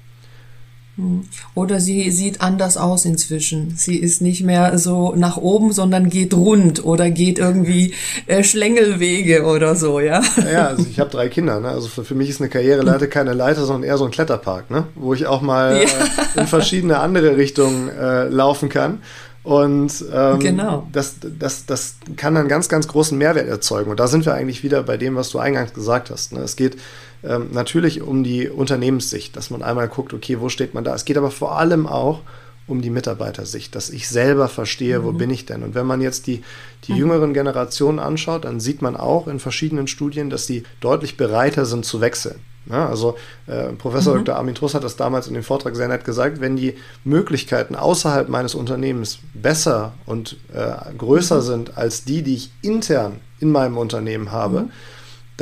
Hm. 0.97 1.25
Oder 1.55 1.81
sie 1.81 2.11
sieht 2.11 2.43
anders 2.43 2.77
aus 2.77 3.07
inzwischen. 3.07 3.73
Sie 3.77 3.97
ist 3.97 4.21
nicht 4.21 4.43
mehr 4.43 4.77
so 4.79 5.15
nach 5.17 5.39
oben, 5.39 5.73
sondern 5.73 6.11
geht 6.11 6.35
rund 6.35 6.85
oder 6.85 7.11
geht 7.11 7.39
irgendwie 7.39 7.95
äh, 8.27 8.43
Schlängelwege 8.43 9.45
oder 9.45 9.75
so, 9.75 10.01
ja. 10.01 10.23
Ja, 10.53 10.67
also 10.67 10.85
ich 10.89 11.01
habe 11.01 11.09
drei 11.09 11.29
Kinder. 11.29 11.61
Ne? 11.61 11.69
Also 11.69 11.89
für, 11.89 12.05
für, 12.05 12.15
mich 12.15 12.29
ist 12.29 12.41
eine 12.41 12.51
Karriereleiter 12.51 13.07
keine 13.07 13.33
Leiter, 13.33 13.65
sondern 13.65 13.85
eher 13.85 13.97
so 13.97 14.05
ein 14.05 14.11
Kletterpark, 14.11 14.71
ne? 14.71 14.87
wo 14.95 15.15
ich 15.15 15.27
auch 15.27 15.41
mal 15.41 15.77
ja. 15.77 15.83
äh, 15.83 16.41
in 16.41 16.47
verschiedene 16.47 16.99
andere 16.99 17.39
Richtungen 17.39 17.89
äh, 17.89 18.29
laufen 18.29 18.69
kann. 18.69 19.01
Und 19.45 20.05
ähm, 20.13 20.39
genau. 20.39 20.87
das, 20.93 21.17
das, 21.39 21.67
das 21.67 21.97
kann 22.17 22.37
einen 22.37 22.49
ganz, 22.49 22.69
ganz 22.69 22.87
großen 22.87 23.17
Mehrwert 23.17 23.49
erzeugen. 23.49 23.91
Und 23.91 23.99
da 23.99 24.07
sind 24.07 24.25
wir 24.25 24.35
eigentlich 24.35 24.63
wieder 24.63 24.83
bei 24.83 24.97
dem, 24.97 25.17
was 25.17 25.31
du 25.31 25.39
eingangs 25.39 25.73
gesagt 25.73 26.11
hast. 26.11 26.33
Ne? 26.33 26.41
Es 26.41 26.55
geht 26.55 26.77
ähm, 27.25 27.49
natürlich 27.53 28.03
um 28.03 28.25
die 28.25 28.49
Unternehmenssicht, 28.49 29.37
dass 29.37 29.51
man 29.51 29.63
einmal 29.63 29.89
guckt, 29.89 30.13
okay, 30.13 30.41
wo 30.41 30.49
steht 30.49 30.75
man 30.75 30.85
da. 30.85 30.95
Es 30.95 31.05
geht 31.05 31.17
aber 31.17 31.31
vor 31.31 31.59
allem 31.59 31.87
auch 31.87 32.21
um 32.67 32.81
die 32.81 32.91
Mitarbeitersicht, 32.91 33.75
dass 33.75 33.91
ich 33.91 34.09
selber 34.09 34.49
verstehe, 34.49 35.01
mhm. 35.01 35.05
wo 35.05 35.13
bin 35.13 35.31
ich 35.31 35.47
denn. 35.47 35.63
Und 35.63 35.75
wenn 35.75 35.87
man 35.87 36.01
jetzt 36.01 36.27
die, 36.27 36.43
die 36.85 36.93
mhm. 36.93 36.99
jüngeren 36.99 37.35
Generationen 37.35 37.99
anschaut, 37.99 38.45
dann 38.45 38.61
sieht 38.61 38.83
man 38.83 38.97
auch 38.97 39.27
in 39.27 39.41
verschiedenen 39.41 39.87
Studien, 39.87 40.31
dass 40.31 40.47
sie 40.47 40.65
deutlich 40.81 41.17
bereiter 41.17 41.65
sind 41.65 41.85
zu 41.85 42.01
wechseln. 42.01 42.41
Ja, 42.71 42.89
also 42.89 43.17
äh, 43.49 43.73
Professor 43.73 44.15
mhm. 44.15 44.25
Dr. 44.25 44.37
Armin 44.37 44.55
Truss 44.55 44.75
hat 44.75 44.85
das 44.85 44.95
damals 44.95 45.27
in 45.27 45.35
dem 45.35 45.43
Vortrag 45.43 45.75
sehr 45.75 45.89
nett 45.89 46.05
gesagt, 46.05 46.41
wenn 46.41 46.55
die 46.55 46.75
Möglichkeiten 47.03 47.75
außerhalb 47.75 48.29
meines 48.29 48.55
Unternehmens 48.55 49.19
besser 49.35 49.95
und 50.07 50.37
äh, 50.55 50.75
größer 50.97 51.39
mhm. 51.39 51.43
sind 51.43 51.77
als 51.77 52.05
die, 52.05 52.23
die 52.23 52.35
ich 52.37 52.53
intern 52.63 53.21
in 53.41 53.51
meinem 53.51 53.79
Unternehmen 53.79 54.31
habe, 54.31 54.61
mhm 54.61 54.71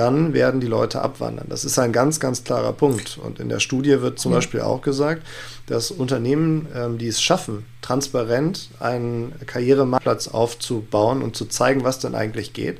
dann 0.01 0.33
werden 0.33 0.63
die 0.63 0.67
Leute 0.67 1.03
abwandern. 1.03 1.49
Das 1.51 1.63
ist 1.63 1.79
ein 1.79 1.93
ganz, 1.93 2.21
ganz 2.21 2.43
klarer 2.43 2.73
Punkt. 2.73 3.19
Und 3.19 3.39
in 3.39 3.51
der 3.51 3.61
Studie 3.61 4.01
wird 4.01 4.19
zum 4.19 4.33
ja. 4.33 4.39
Beispiel 4.39 4.63
auch 4.63 4.81
gesagt, 4.81 5.27
dass 5.67 5.91
Unternehmen, 5.91 6.67
ähm, 6.75 6.97
die 6.97 7.07
es 7.07 7.21
schaffen, 7.21 7.67
transparent 7.83 8.71
einen 8.81 9.35
Karrieremarktplatz 9.45 10.29
aufzubauen 10.29 11.21
und 11.21 11.37
zu 11.37 11.45
zeigen, 11.45 11.85
was 11.85 11.99
denn 11.99 12.15
eigentlich 12.15 12.55
geht, 12.55 12.79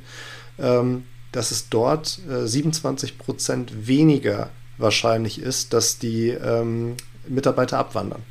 ähm, 0.57 1.03
dass 1.31 1.51
es 1.51 1.69
dort 1.69 2.19
äh, 2.27 2.47
27 2.47 3.19
Prozent 3.19 3.87
weniger 3.87 4.49
wahrscheinlich 4.79 5.39
ist, 5.39 5.73
dass 5.73 5.99
die 5.99 6.29
ähm, 6.29 6.95
Mitarbeiter 7.27 7.77
abwandern. 7.77 8.23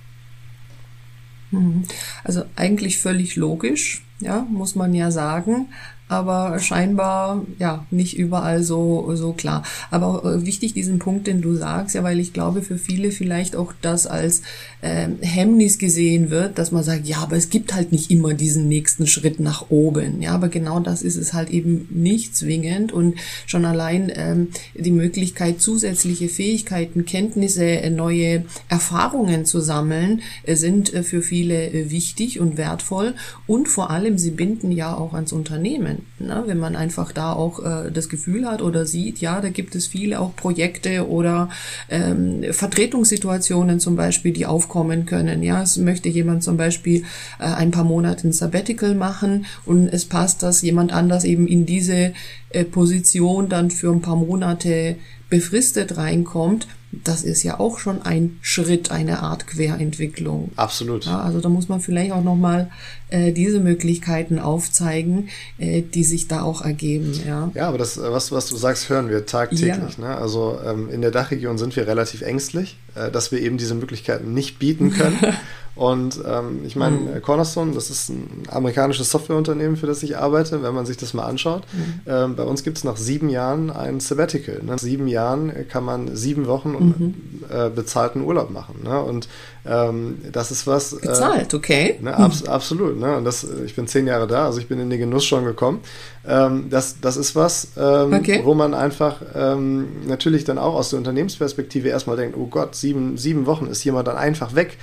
Mhm. 1.52 1.84
Also 2.24 2.42
eigentlich 2.56 2.98
völlig 2.98 3.36
logisch, 3.36 4.04
ja, 4.18 4.44
muss 4.50 4.74
man 4.74 4.94
ja 4.94 5.12
sagen 5.12 5.68
aber 6.10 6.58
scheinbar 6.58 7.46
ja 7.58 7.86
nicht 7.90 8.18
überall 8.18 8.62
so 8.64 9.14
so 9.14 9.32
klar. 9.32 9.62
Aber 9.90 10.24
äh, 10.24 10.44
wichtig 10.44 10.74
diesen 10.74 10.98
Punkt, 10.98 11.28
den 11.28 11.40
du 11.40 11.54
sagst, 11.54 11.94
ja, 11.94 12.02
weil 12.02 12.18
ich 12.18 12.32
glaube 12.32 12.62
für 12.62 12.78
viele 12.78 13.12
vielleicht 13.12 13.54
auch 13.54 13.72
das 13.80 14.08
als 14.08 14.42
ähm, 14.82 15.18
Hemmnis 15.20 15.78
gesehen 15.78 16.30
wird, 16.30 16.58
dass 16.58 16.72
man 16.72 16.82
sagt, 16.82 17.06
ja, 17.06 17.18
aber 17.18 17.36
es 17.36 17.48
gibt 17.48 17.74
halt 17.74 17.92
nicht 17.92 18.10
immer 18.10 18.34
diesen 18.34 18.66
nächsten 18.66 19.06
Schritt 19.06 19.38
nach 19.38 19.70
oben. 19.70 20.20
Ja, 20.20 20.32
aber 20.34 20.48
genau 20.48 20.80
das 20.80 21.02
ist 21.02 21.16
es 21.16 21.32
halt 21.32 21.50
eben 21.50 21.86
nicht 21.90 22.34
zwingend 22.36 22.92
und 22.92 23.14
schon 23.46 23.64
allein 23.64 24.10
ähm, 24.14 24.48
die 24.74 24.90
Möglichkeit 24.90 25.60
zusätzliche 25.60 26.28
Fähigkeiten, 26.28 27.04
Kenntnisse, 27.04 27.64
äh, 27.64 27.90
neue 27.90 28.44
Erfahrungen 28.68 29.44
zu 29.44 29.60
sammeln, 29.60 30.22
äh, 30.42 30.56
sind 30.56 30.92
äh, 30.92 31.04
für 31.04 31.22
viele 31.22 31.70
äh, 31.70 31.90
wichtig 31.90 32.40
und 32.40 32.56
wertvoll 32.56 33.14
und 33.46 33.68
vor 33.68 33.90
allem 33.90 34.18
sie 34.18 34.32
binden 34.32 34.72
ja 34.72 34.96
auch 34.96 35.14
ans 35.14 35.32
Unternehmen. 35.32 35.99
Ne? 36.18 36.44
Wenn 36.46 36.58
man 36.58 36.76
einfach 36.76 37.12
da 37.12 37.32
auch 37.32 37.60
äh, 37.60 37.90
das 37.90 38.08
Gefühl 38.08 38.46
hat 38.46 38.62
oder 38.62 38.86
sieht, 38.86 39.18
ja, 39.18 39.40
da 39.40 39.48
gibt 39.48 39.74
es 39.74 39.86
viele 39.86 40.20
auch 40.20 40.34
Projekte 40.36 41.08
oder 41.08 41.48
ähm, 41.88 42.44
Vertretungssituationen 42.50 43.80
zum 43.80 43.96
Beispiel, 43.96 44.32
die 44.32 44.46
aufkommen 44.46 45.06
können. 45.06 45.42
Ja, 45.42 45.62
es 45.62 45.76
möchte 45.76 46.08
jemand 46.08 46.42
zum 46.42 46.56
Beispiel 46.56 47.04
äh, 47.38 47.44
ein 47.44 47.70
paar 47.70 47.84
Monate 47.84 48.28
ein 48.28 48.32
Sabbatical 48.32 48.94
machen 48.94 49.46
und 49.66 49.88
es 49.88 50.04
passt, 50.04 50.42
dass 50.42 50.62
jemand 50.62 50.92
anders 50.92 51.24
eben 51.24 51.46
in 51.46 51.66
diese 51.66 52.12
äh, 52.50 52.64
Position 52.64 53.48
dann 53.48 53.70
für 53.70 53.92
ein 53.92 54.02
paar 54.02 54.16
Monate 54.16 54.96
befristet 55.28 55.96
reinkommt 55.96 56.66
das 56.92 57.22
ist 57.22 57.44
ja 57.44 57.60
auch 57.60 57.78
schon 57.78 58.02
ein 58.02 58.38
Schritt, 58.42 58.90
eine 58.90 59.22
Art 59.22 59.46
Querentwicklung. 59.46 60.50
Absolut. 60.56 61.06
Ja, 61.06 61.20
also 61.20 61.40
da 61.40 61.48
muss 61.48 61.68
man 61.68 61.80
vielleicht 61.80 62.10
auch 62.10 62.24
nochmal 62.24 62.70
äh, 63.10 63.32
diese 63.32 63.60
Möglichkeiten 63.60 64.40
aufzeigen, 64.40 65.28
äh, 65.58 65.82
die 65.82 66.02
sich 66.02 66.26
da 66.26 66.42
auch 66.42 66.62
ergeben. 66.62 67.12
Ja, 67.26 67.50
ja 67.54 67.68
aber 67.68 67.78
das, 67.78 68.00
was, 68.00 68.32
was 68.32 68.46
du 68.46 68.56
sagst, 68.56 68.88
hören 68.88 69.08
wir 69.08 69.24
tagtäglich. 69.24 69.98
Ja. 69.98 70.04
Ne? 70.04 70.16
Also 70.16 70.58
ähm, 70.66 70.90
in 70.90 71.00
der 71.00 71.12
Dachregion 71.12 71.58
sind 71.58 71.76
wir 71.76 71.86
relativ 71.86 72.22
ängstlich, 72.22 72.76
äh, 72.96 73.10
dass 73.10 73.30
wir 73.30 73.40
eben 73.40 73.56
diese 73.56 73.74
Möglichkeiten 73.74 74.34
nicht 74.34 74.58
bieten 74.58 74.90
können. 74.90 75.18
Und 75.80 76.20
ähm, 76.28 76.60
ich 76.66 76.76
meine, 76.76 76.98
mhm. 76.98 77.22
Cornerstone, 77.22 77.72
das 77.72 77.88
ist 77.88 78.10
ein 78.10 78.42
amerikanisches 78.50 79.10
Softwareunternehmen, 79.10 79.78
für 79.78 79.86
das 79.86 80.02
ich 80.02 80.18
arbeite, 80.18 80.62
wenn 80.62 80.74
man 80.74 80.84
sich 80.84 80.98
das 80.98 81.14
mal 81.14 81.24
anschaut. 81.24 81.62
Mhm. 81.72 82.00
Ähm, 82.06 82.36
bei 82.36 82.42
uns 82.42 82.62
gibt 82.64 82.76
es 82.76 82.84
nach 82.84 82.98
sieben 82.98 83.30
Jahren 83.30 83.70
ein 83.70 83.98
Sabbatical. 83.98 84.56
Ne? 84.56 84.72
Nach 84.72 84.78
sieben 84.78 85.08
Jahren 85.08 85.50
kann 85.70 85.84
man 85.84 86.14
sieben 86.14 86.46
Wochen 86.48 86.72
mhm. 86.72 87.14
äh, 87.48 87.70
bezahlten 87.70 88.20
Urlaub 88.20 88.50
machen. 88.50 88.82
Ne? 88.84 89.00
Und 89.00 89.26
ähm, 89.64 90.18
das 90.30 90.50
ist 90.50 90.66
was. 90.66 90.92
Äh, 90.92 91.06
Bezahlt, 91.06 91.54
äh, 91.54 91.56
okay. 91.56 91.98
Ne, 92.02 92.14
abs 92.14 92.44
absolut. 92.44 93.00
Ne? 93.00 93.16
Und 93.16 93.24
das, 93.24 93.46
ich 93.64 93.74
bin 93.74 93.86
zehn 93.86 94.06
Jahre 94.06 94.26
da, 94.26 94.44
also 94.44 94.58
ich 94.58 94.68
bin 94.68 94.80
in 94.80 94.90
den 94.90 94.98
Genuss 94.98 95.24
schon 95.24 95.46
gekommen. 95.46 95.80
Ähm, 96.26 96.66
das, 96.68 97.00
das 97.00 97.16
ist 97.16 97.34
was, 97.34 97.68
ähm, 97.78 98.12
okay. 98.12 98.42
wo 98.44 98.52
man 98.52 98.74
einfach 98.74 99.22
ähm, 99.34 100.06
natürlich 100.06 100.44
dann 100.44 100.58
auch 100.58 100.74
aus 100.74 100.90
der 100.90 100.98
Unternehmensperspektive 100.98 101.88
erstmal 101.88 102.18
denkt, 102.18 102.36
oh 102.36 102.48
Gott, 102.48 102.74
sieben, 102.74 103.16
sieben 103.16 103.46
Wochen 103.46 103.66
ist 103.66 103.82
jemand 103.84 104.08
dann 104.08 104.18
einfach 104.18 104.54
weg. 104.54 104.76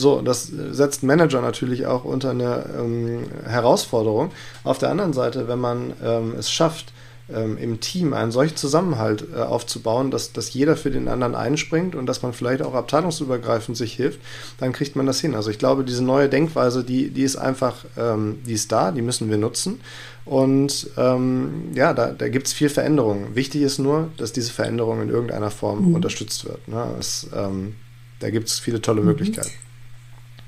So, 0.00 0.22
das 0.22 0.44
setzt 0.44 1.02
Manager 1.02 1.42
natürlich 1.42 1.86
auch 1.86 2.04
unter 2.04 2.30
eine 2.30 2.64
ähm, 2.78 3.24
Herausforderung. 3.44 4.30
Auf 4.64 4.78
der 4.78 4.90
anderen 4.90 5.12
Seite, 5.12 5.46
wenn 5.46 5.58
man 5.58 5.92
ähm, 6.02 6.34
es 6.38 6.50
schafft, 6.50 6.92
ähm, 7.32 7.58
im 7.58 7.80
Team 7.80 8.12
einen 8.12 8.32
solchen 8.32 8.56
Zusammenhalt 8.56 9.26
äh, 9.34 9.40
aufzubauen, 9.40 10.10
dass, 10.10 10.32
dass 10.32 10.52
jeder 10.52 10.76
für 10.76 10.90
den 10.90 11.06
anderen 11.06 11.34
einspringt 11.34 11.94
und 11.94 12.06
dass 12.06 12.22
man 12.22 12.32
vielleicht 12.32 12.62
auch 12.62 12.74
abteilungsübergreifend 12.74 13.76
sich 13.76 13.92
hilft, 13.92 14.20
dann 14.58 14.72
kriegt 14.72 14.96
man 14.96 15.06
das 15.06 15.20
hin. 15.20 15.34
Also 15.34 15.50
ich 15.50 15.58
glaube, 15.58 15.84
diese 15.84 16.02
neue 16.02 16.28
Denkweise, 16.28 16.82
die, 16.82 17.10
die 17.10 17.22
ist 17.22 17.36
einfach, 17.36 17.84
ähm, 17.96 18.38
die 18.46 18.54
ist 18.54 18.72
da, 18.72 18.90
die 18.92 19.02
müssen 19.02 19.30
wir 19.30 19.36
nutzen. 19.36 19.80
Und 20.24 20.90
ähm, 20.96 21.72
ja, 21.74 21.92
da, 21.92 22.12
da 22.12 22.28
gibt 22.28 22.46
es 22.46 22.52
viel 22.52 22.68
Veränderung. 22.68 23.34
Wichtig 23.34 23.62
ist 23.62 23.78
nur, 23.78 24.08
dass 24.16 24.32
diese 24.32 24.52
Veränderung 24.52 25.02
in 25.02 25.10
irgendeiner 25.10 25.50
Form 25.50 25.88
mhm. 25.88 25.94
unterstützt 25.94 26.44
wird. 26.46 26.66
Ne? 26.68 26.94
Es, 26.98 27.28
ähm, 27.36 27.76
da 28.20 28.30
gibt 28.30 28.48
es 28.48 28.58
viele 28.58 28.80
tolle 28.80 29.00
mhm. 29.00 29.08
Möglichkeiten. 29.08 29.50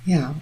Ja, 0.05 0.35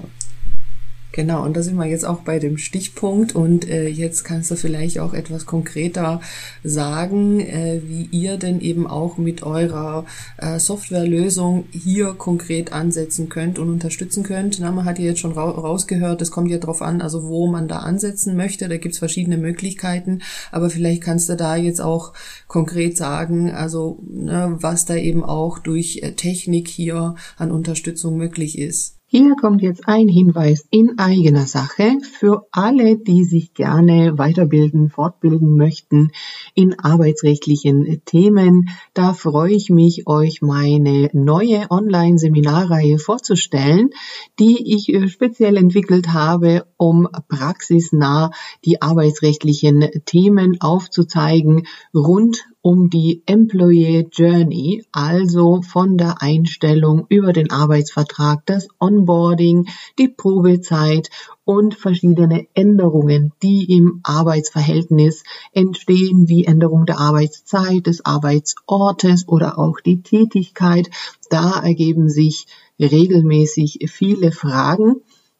Genau, 1.12 1.44
und 1.44 1.56
da 1.56 1.62
sind 1.62 1.76
wir 1.76 1.86
jetzt 1.86 2.04
auch 2.06 2.20
bei 2.20 2.38
dem 2.38 2.56
Stichpunkt 2.56 3.34
und 3.34 3.68
äh, 3.68 3.88
jetzt 3.88 4.22
kannst 4.22 4.50
du 4.52 4.54
vielleicht 4.54 5.00
auch 5.00 5.12
etwas 5.12 5.44
konkreter 5.44 6.20
sagen, 6.62 7.40
äh, 7.40 7.80
wie 7.84 8.08
ihr 8.12 8.36
denn 8.36 8.60
eben 8.60 8.86
auch 8.86 9.18
mit 9.18 9.42
eurer 9.42 10.04
äh, 10.36 10.60
Softwarelösung 10.60 11.64
hier 11.72 12.14
konkret 12.14 12.72
ansetzen 12.72 13.28
könnt 13.28 13.58
und 13.58 13.70
unterstützen 13.70 14.22
könnt. 14.22 14.60
Na, 14.60 14.70
man 14.70 14.84
hat 14.84 15.00
ja 15.00 15.06
jetzt 15.06 15.18
schon 15.18 15.32
ra 15.32 15.50
rausgehört, 15.50 16.22
es 16.22 16.30
kommt 16.30 16.50
ja 16.50 16.58
drauf 16.58 16.80
an, 16.80 17.02
also 17.02 17.26
wo 17.26 17.48
man 17.48 17.66
da 17.66 17.80
ansetzen 17.80 18.36
möchte, 18.36 18.68
da 18.68 18.76
gibt's 18.76 18.98
verschiedene 18.98 19.36
Möglichkeiten, 19.36 20.20
aber 20.52 20.70
vielleicht 20.70 21.02
kannst 21.02 21.28
du 21.28 21.34
da 21.34 21.56
jetzt 21.56 21.80
auch 21.80 22.12
konkret 22.46 22.96
sagen, 22.96 23.50
also 23.50 23.98
ne, 24.08 24.56
was 24.60 24.84
da 24.84 24.94
eben 24.94 25.24
auch 25.24 25.58
durch 25.58 26.02
äh, 26.02 26.12
Technik 26.12 26.68
hier 26.68 27.16
an 27.36 27.50
Unterstützung 27.50 28.16
möglich 28.16 28.58
ist. 28.58 28.99
Hier 29.12 29.34
kommt 29.34 29.60
jetzt 29.60 29.88
ein 29.88 30.06
Hinweis 30.06 30.68
in 30.70 31.00
eigener 31.00 31.44
Sache 31.44 31.98
für 32.00 32.46
alle, 32.52 32.96
die 32.96 33.24
sich 33.24 33.54
gerne 33.54 34.18
weiterbilden, 34.18 34.88
fortbilden 34.88 35.56
möchten 35.56 36.12
in 36.54 36.78
arbeitsrechtlichen 36.78 38.02
Themen. 38.04 38.68
Da 38.94 39.12
freue 39.12 39.52
ich 39.52 39.68
mich, 39.68 40.06
euch 40.06 40.42
meine 40.42 41.10
neue 41.12 41.68
Online-Seminarreihe 41.70 43.00
vorzustellen, 43.00 43.90
die 44.38 44.76
ich 44.76 44.94
äh, 44.94 45.08
speziell 45.08 45.56
entwickelt 45.56 46.12
habe, 46.12 46.68
um 46.76 47.08
praxisnah 47.26 48.30
die 48.64 48.80
arbeitsrechtlichen 48.80 49.90
Themen 50.04 50.60
aufzuzeigen 50.60 51.66
rund 51.92 52.44
um 52.62 52.90
die 52.90 53.22
Employee 53.26 54.06
Journey, 54.12 54.84
also 54.92 55.62
von 55.62 55.96
der 55.96 56.20
Einstellung 56.20 57.06
über 57.08 57.32
den 57.32 57.50
Arbeitsvertrag, 57.50 58.44
das 58.44 58.68
Onboarding, 58.78 59.66
die 59.98 60.08
Probezeit 60.08 61.08
und 61.44 61.74
verschiedene 61.74 62.46
Änderungen, 62.54 63.32
die 63.42 63.72
im 63.76 64.00
Arbeitsverhältnis 64.02 65.22
entstehen, 65.52 66.28
wie 66.28 66.44
Änderung 66.44 66.84
der 66.84 66.98
Arbeitszeit, 66.98 67.86
des 67.86 68.04
Arbeitsortes 68.04 69.26
oder 69.26 69.58
auch 69.58 69.80
die 69.80 70.02
Tätigkeit. 70.02 70.90
Da 71.30 71.60
ergeben 71.60 72.08
sich 72.08 72.46
regelmäßig 72.78 73.90
viele 73.90 74.32
Fragen 74.32 74.96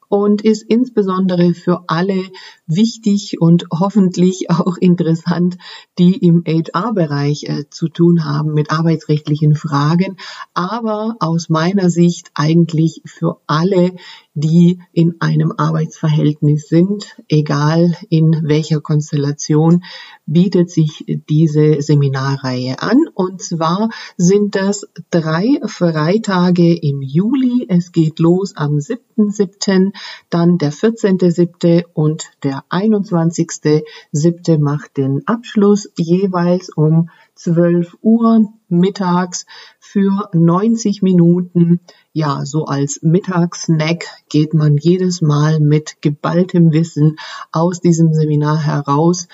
und 0.09 0.43
ist 0.43 0.63
insbesondere 0.63 1.55
für 1.55 1.85
alle 1.87 2.25
wichtig 2.71 3.41
und 3.41 3.65
hoffentlich 3.73 4.51
auch 4.51 4.77
interessant, 4.77 5.59
die 5.99 6.17
im 6.17 6.45
HR-Bereich 6.47 7.45
äh, 7.45 7.65
zu 7.71 7.89
tun 7.89 8.25
haben 8.25 8.55
mit 8.55 8.71
arbeitsrechtlichen 8.71 9.55
Fragen, 9.55 10.17
aber 10.55 11.17
aus 11.21 11.49
meiner 11.49 11.91
Sicht 11.91 12.31
eigentlich 12.35 13.03
für 13.05 13.41
alle, 13.47 13.93
die 14.35 14.79
in 14.93 15.17
einem 15.21 15.53
Arbeitsverhältnis 15.57 16.69
sind, 16.69 17.17
egal 17.29 17.97
in 18.09 18.43
welcher 18.45 18.81
Konstellation, 18.81 19.83
bietet 20.27 20.71
sich 20.71 21.05
diese 21.29 21.83
Seminarreihe 21.83 22.81
an. 22.81 22.99
Und 23.15 23.43
zwar 23.43 23.91
sind 24.17 24.55
das 24.55 24.87
drei 25.11 25.61
Freitage 25.67 26.75
im 26.75 27.03
Juli. 27.03 27.67
Es 27.69 27.91
geht 27.93 28.21
los 28.21 28.57
am 28.57 28.77
7.7., 28.77 29.93
dann 30.31 30.59
der 30.59 30.73
14.7. 30.73 31.85
und 31.93 32.31
der 32.45 32.60
21.7. 32.69 34.59
macht 34.59 34.97
den 34.97 35.27
Abschluss 35.27 35.91
jeweils 35.97 36.71
um 36.71 37.11
12 37.35 37.97
Uhr 38.03 38.53
mittags 38.69 39.47
für 39.79 40.29
90 40.33 41.03
Minuten. 41.03 41.81
Ja, 42.13 42.45
so 42.45 42.67
als 42.67 43.01
Mittagssnack 43.03 44.05
geht 44.29 44.53
man 44.55 44.77
jedes 44.77 45.23
Mal 45.23 45.61
mit 45.61 46.03
geballtem 46.03 46.73
Wissen 46.73 47.17
aus 47.53 47.81
diesem 47.81 48.13
Seminar 48.13 48.59
heraus 48.59 49.27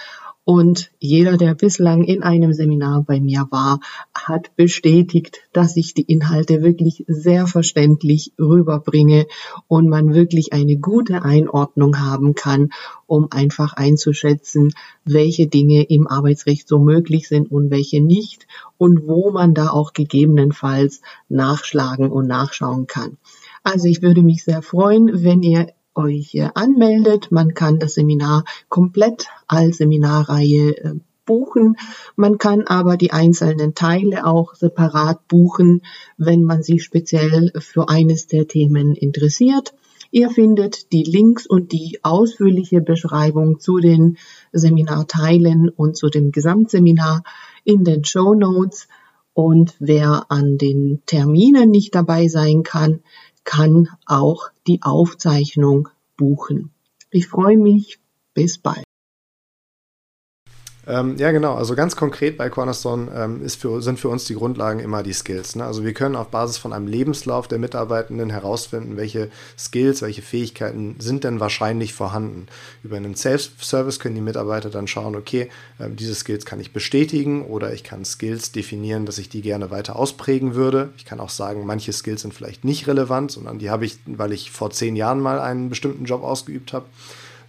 und 0.48 0.92
jeder, 1.00 1.36
der 1.36 1.56
bislang 1.56 2.04
in 2.04 2.22
einem 2.22 2.52
Seminar 2.52 3.02
bei 3.02 3.18
mir 3.18 3.48
war, 3.50 3.80
hat 4.14 4.54
bestätigt, 4.54 5.40
dass 5.52 5.76
ich 5.76 5.92
die 5.92 6.02
Inhalte 6.02 6.62
wirklich 6.62 7.04
sehr 7.08 7.48
verständlich 7.48 8.32
rüberbringe 8.38 9.26
und 9.66 9.88
man 9.88 10.14
wirklich 10.14 10.52
eine 10.52 10.76
gute 10.76 11.24
Einordnung 11.24 11.98
haben 11.98 12.36
kann, 12.36 12.70
um 13.06 13.26
einfach 13.32 13.72
einzuschätzen, 13.72 14.72
welche 15.04 15.48
Dinge 15.48 15.82
im 15.82 16.06
Arbeitsrecht 16.06 16.68
so 16.68 16.78
möglich 16.78 17.26
sind 17.26 17.50
und 17.50 17.72
welche 17.72 18.00
nicht 18.00 18.46
und 18.78 19.08
wo 19.08 19.32
man 19.32 19.52
da 19.52 19.70
auch 19.70 19.94
gegebenenfalls 19.94 21.00
nachschlagen 21.28 22.12
und 22.12 22.28
nachschauen 22.28 22.86
kann. 22.86 23.16
Also 23.64 23.88
ich 23.88 24.00
würde 24.00 24.22
mich 24.22 24.44
sehr 24.44 24.62
freuen, 24.62 25.24
wenn 25.24 25.42
ihr 25.42 25.72
euch 25.96 26.40
anmeldet. 26.54 27.30
Man 27.30 27.54
kann 27.54 27.78
das 27.78 27.94
Seminar 27.94 28.44
komplett 28.68 29.26
als 29.46 29.78
Seminarreihe 29.78 30.76
äh, 30.76 30.94
buchen. 31.26 31.76
Man 32.14 32.38
kann 32.38 32.62
aber 32.62 32.96
die 32.96 33.12
einzelnen 33.12 33.74
Teile 33.74 34.24
auch 34.24 34.54
separat 34.54 35.28
buchen, 35.28 35.82
wenn 36.16 36.44
man 36.44 36.62
sich 36.62 36.84
speziell 36.84 37.52
für 37.58 37.88
eines 37.88 38.28
der 38.28 38.46
Themen 38.46 38.94
interessiert. 38.94 39.74
Ihr 40.10 40.30
findet 40.30 40.92
die 40.92 41.02
Links 41.02 41.46
und 41.46 41.72
die 41.72 41.98
ausführliche 42.02 42.80
Beschreibung 42.80 43.60
zu 43.60 43.78
den 43.78 44.16
Seminarteilen 44.52 45.68
und 45.68 45.96
zu 45.96 46.08
dem 46.08 46.30
Gesamtseminar 46.30 47.22
in 47.64 47.84
den 47.84 48.04
Show 48.04 48.34
Notes. 48.34 48.88
Und 49.34 49.74
wer 49.78 50.30
an 50.30 50.56
den 50.56 51.02
Terminen 51.04 51.70
nicht 51.70 51.94
dabei 51.94 52.28
sein 52.28 52.62
kann, 52.62 53.00
kann 53.46 53.88
auch 54.04 54.50
die 54.66 54.82
Aufzeichnung 54.82 55.88
buchen. 56.18 56.72
Ich 57.10 57.28
freue 57.28 57.56
mich. 57.56 57.98
Bis 58.34 58.58
bald. 58.58 58.86
Ähm, 60.88 61.16
ja, 61.19 61.33
genau. 61.33 61.55
Also 61.55 61.75
ganz 61.75 61.97
konkret 61.97 62.37
bei 62.37 62.49
Cornerstone 62.49 63.11
ähm, 63.12 63.49
für, 63.49 63.83
sind 63.83 63.99
für 63.99 64.09
uns 64.09 64.25
die 64.26 64.35
Grundlagen 64.35 64.78
immer 64.78 65.02
die 65.02 65.12
Skills. 65.12 65.57
Ne? 65.57 65.64
Also 65.64 65.85
wir 65.85 65.93
können 65.93 66.14
auf 66.14 66.28
Basis 66.28 66.59
von 66.59 66.73
einem 66.73 66.87
Lebenslauf 66.87 67.49
der 67.49 67.59
Mitarbeitenden 67.59 68.31
herausfinden, 68.31 68.97
welche 68.97 69.28
Skills, 69.59 70.00
welche 70.00 70.23
Fähigkeiten 70.23 70.95
sind 71.00 71.25
denn 71.25 71.40
wahrscheinlich 71.40 71.93
vorhanden. 71.93 72.47
Über 72.85 72.97
einen 72.97 73.16
Self-Service 73.16 73.99
können 73.99 74.14
die 74.14 74.21
Mitarbeiter 74.21 74.71
dann 74.71 74.87
schauen, 74.87 75.16
okay, 75.16 75.50
ähm, 75.81 75.97
diese 75.97 76.14
Skills 76.14 76.47
kann 76.47 76.61
ich 76.61 76.73
bestätigen 76.73 77.45
oder 77.45 77.73
ich 77.73 77.83
kann 77.83 78.05
Skills 78.05 78.52
definieren, 78.52 79.07
dass 79.07 79.19
ich 79.19 79.28
die 79.28 79.43
gerne 79.43 79.73
weiter 79.73 79.97
ausprägen 79.97 80.55
würde. 80.55 80.90
Ich 80.97 81.05
kann 81.05 81.19
auch 81.19 81.31
sagen, 81.31 81.66
manche 81.66 81.93
Skills 81.93 82.23
sind 82.23 82.33
vielleicht 82.33 82.64
nicht 82.64 82.87
relevant, 82.87 83.33
sondern 83.33 83.59
die 83.59 83.71
habe 83.71 83.85
ich, 83.87 83.99
weil 84.07 84.33
ich 84.33 84.52
vor 84.52 84.71
zehn 84.71 84.95
Jahren 84.95 85.19
mal 85.19 85.40
einen 85.40 85.69
bestimmten 85.69 86.05
Job 86.05 86.23
ausgeübt 86.23 86.73
habe. 86.73 86.87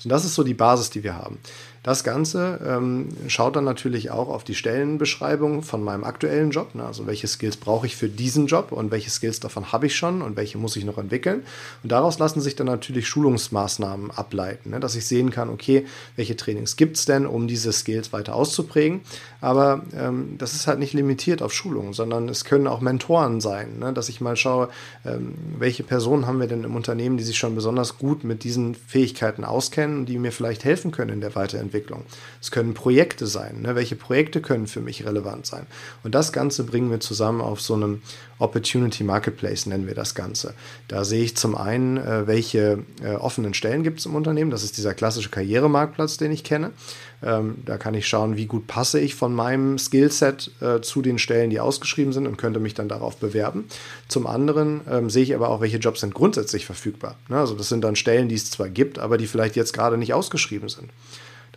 Und 0.04 0.12
das 0.12 0.26
ist 0.26 0.36
so 0.36 0.44
die 0.44 0.54
Basis, 0.54 0.90
die 0.90 1.04
wir 1.04 1.16
haben. 1.16 1.38
Das 1.84 2.04
Ganze 2.04 2.60
ähm, 2.66 3.10
schaut 3.28 3.56
dann 3.56 3.64
natürlich 3.64 4.12
auch 4.12 4.30
auf 4.30 4.44
die 4.44 4.56
Stellenbeschreibung 4.56 5.64
von 5.64 5.84
meinem 5.84 6.04
aktuellen 6.04 6.52
Job. 6.52 6.76
Ne? 6.76 6.84
Also 6.84 7.08
welche 7.08 7.28
Skills 7.28 7.58
brauche 7.58 7.86
ich 7.86 7.96
für 7.96 8.10
diesen 8.10 8.48
Job 8.48 8.72
und 8.72 8.92
welche 8.92 9.10
Skills 9.10 9.40
davon 9.40 9.72
habe 9.72 9.86
ich 9.86 9.96
schon 9.96 10.22
und 10.22 10.36
welche 10.36 10.58
muss 10.58 10.76
ich 10.76 10.84
noch 10.84 10.98
entwickeln. 10.98 11.44
Und 11.84 11.92
daraus 11.92 12.20
lassen 12.20 12.42
sich 12.42 12.56
dann 12.56 12.68
natürlich 12.68 13.08
Schulungsmaßnahmen 13.08 14.12
ableiten, 14.12 14.72
ne? 14.72 14.80
dass 14.80 14.96
ich 14.96 15.06
sehen 15.06 15.30
kann, 15.30 15.50
okay, 15.50 15.86
welche 16.16 16.36
Trainings 16.36 16.76
gibt 16.76 16.98
es 16.98 17.06
denn, 17.06 17.26
um 17.26 17.48
diese 17.48 17.72
Skills 17.72 18.12
weiter 18.12 18.36
auszuprägen. 18.36 19.02
Aber 19.40 19.84
ähm, 19.98 20.36
das 20.38 20.54
ist 20.54 20.68
halt 20.68 20.80
nicht 20.80 20.94
limitiert 20.94 21.42
auf 21.42 21.54
Schulungen, 21.54 21.94
sondern 21.94 22.28
es 22.28 22.44
können 22.44 22.68
auch 22.68 22.82
Mentoren 22.82 23.40
sein, 23.40 23.80
ne? 23.80 23.94
dass 23.94 24.10
ich 24.10 24.20
mal 24.20 24.36
schaue, 24.36 24.70
ähm, 25.06 25.36
welche 25.58 25.84
Personen 25.84 26.28
haben 26.28 26.40
wir 26.40 26.48
denn 26.48 26.64
im 26.64 26.76
Unternehmen, 26.76 27.18
die 27.18 27.24
sich 27.24 27.38
schon 27.38 27.56
besonders 27.56 27.98
gut 27.98 28.24
mit 28.24 28.44
diesen 28.44 28.76
Fähigkeiten 28.76 29.46
auskennen 29.46 30.00
und 30.00 30.06
die 30.08 30.18
mir 30.18 30.32
vielleicht 30.32 30.66
helfen 30.66 30.92
können 30.92 31.14
in 31.14 31.22
der 31.22 31.36
Weiterentwicklung. 31.36 31.77
Entwicklung. 31.78 32.04
Es 32.42 32.52
können 32.52 32.74
Projekte 32.74 33.28
sein. 33.28 33.62
Ne? 33.62 33.76
Welche 33.76 33.96
Projekte 33.96 34.42
können 34.42 34.68
für 34.68 34.82
mich 34.82 35.06
relevant 35.06 35.46
sein? 35.46 35.68
Und 36.04 36.16
das 36.16 36.34
Ganze 36.34 36.64
bringen 36.64 36.90
wir 36.90 37.00
zusammen 37.00 37.42
auf 37.42 37.62
so 37.62 37.76
einem 37.76 38.02
Opportunity 38.40 39.04
Marketplace, 39.04 39.66
nennen 39.66 39.88
wir 39.88 39.96
das 39.96 40.16
Ganze. 40.16 40.54
Da 40.88 41.04
sehe 41.04 41.24
ich 41.24 41.36
zum 41.38 41.56
einen, 41.56 41.98
äh, 41.98 42.28
welche 42.28 42.84
äh, 43.04 43.16
offenen 43.16 43.54
Stellen 43.54 43.84
gibt 43.84 44.00
es 44.00 44.06
im 44.06 44.16
Unternehmen. 44.16 44.52
Das 44.52 44.64
ist 44.64 44.78
dieser 44.78 44.94
klassische 44.94 45.30
Karrieremarktplatz, 45.30 46.18
den 46.18 46.32
ich 46.32 46.44
kenne. 46.44 46.72
Ähm, 47.24 47.56
da 47.66 47.78
kann 47.78 47.96
ich 47.96 48.08
schauen, 48.08 48.38
wie 48.38 48.46
gut 48.46 48.68
passe 48.68 49.00
ich 49.00 49.16
von 49.16 49.34
meinem 49.34 49.80
Skillset 49.80 50.52
äh, 50.62 50.82
zu 50.82 51.02
den 51.02 51.18
Stellen, 51.18 51.50
die 51.50 51.60
ausgeschrieben 51.60 52.14
sind 52.14 52.28
und 52.28 52.38
könnte 52.38 52.60
mich 52.60 52.76
dann 52.76 52.90
darauf 52.90 53.18
bewerben. 53.18 53.66
Zum 54.08 54.28
anderen 54.28 54.82
ähm, 54.90 55.10
sehe 55.10 55.24
ich 55.24 55.34
aber 55.34 55.50
auch, 55.50 55.62
welche 55.62 55.78
Jobs 55.78 56.02
sind 56.02 56.14
grundsätzlich 56.14 56.68
verfügbar. 56.68 57.16
Ne? 57.28 57.40
Also 57.40 57.56
das 57.56 57.70
sind 57.70 57.84
dann 57.84 57.96
Stellen, 57.96 58.30
die 58.30 58.36
es 58.36 58.52
zwar 58.52 58.70
gibt, 58.70 59.00
aber 59.00 59.18
die 59.18 59.26
vielleicht 59.26 59.56
jetzt 59.56 59.74
gerade 59.74 59.98
nicht 59.98 60.14
ausgeschrieben 60.14 60.70
sind. 60.70 60.92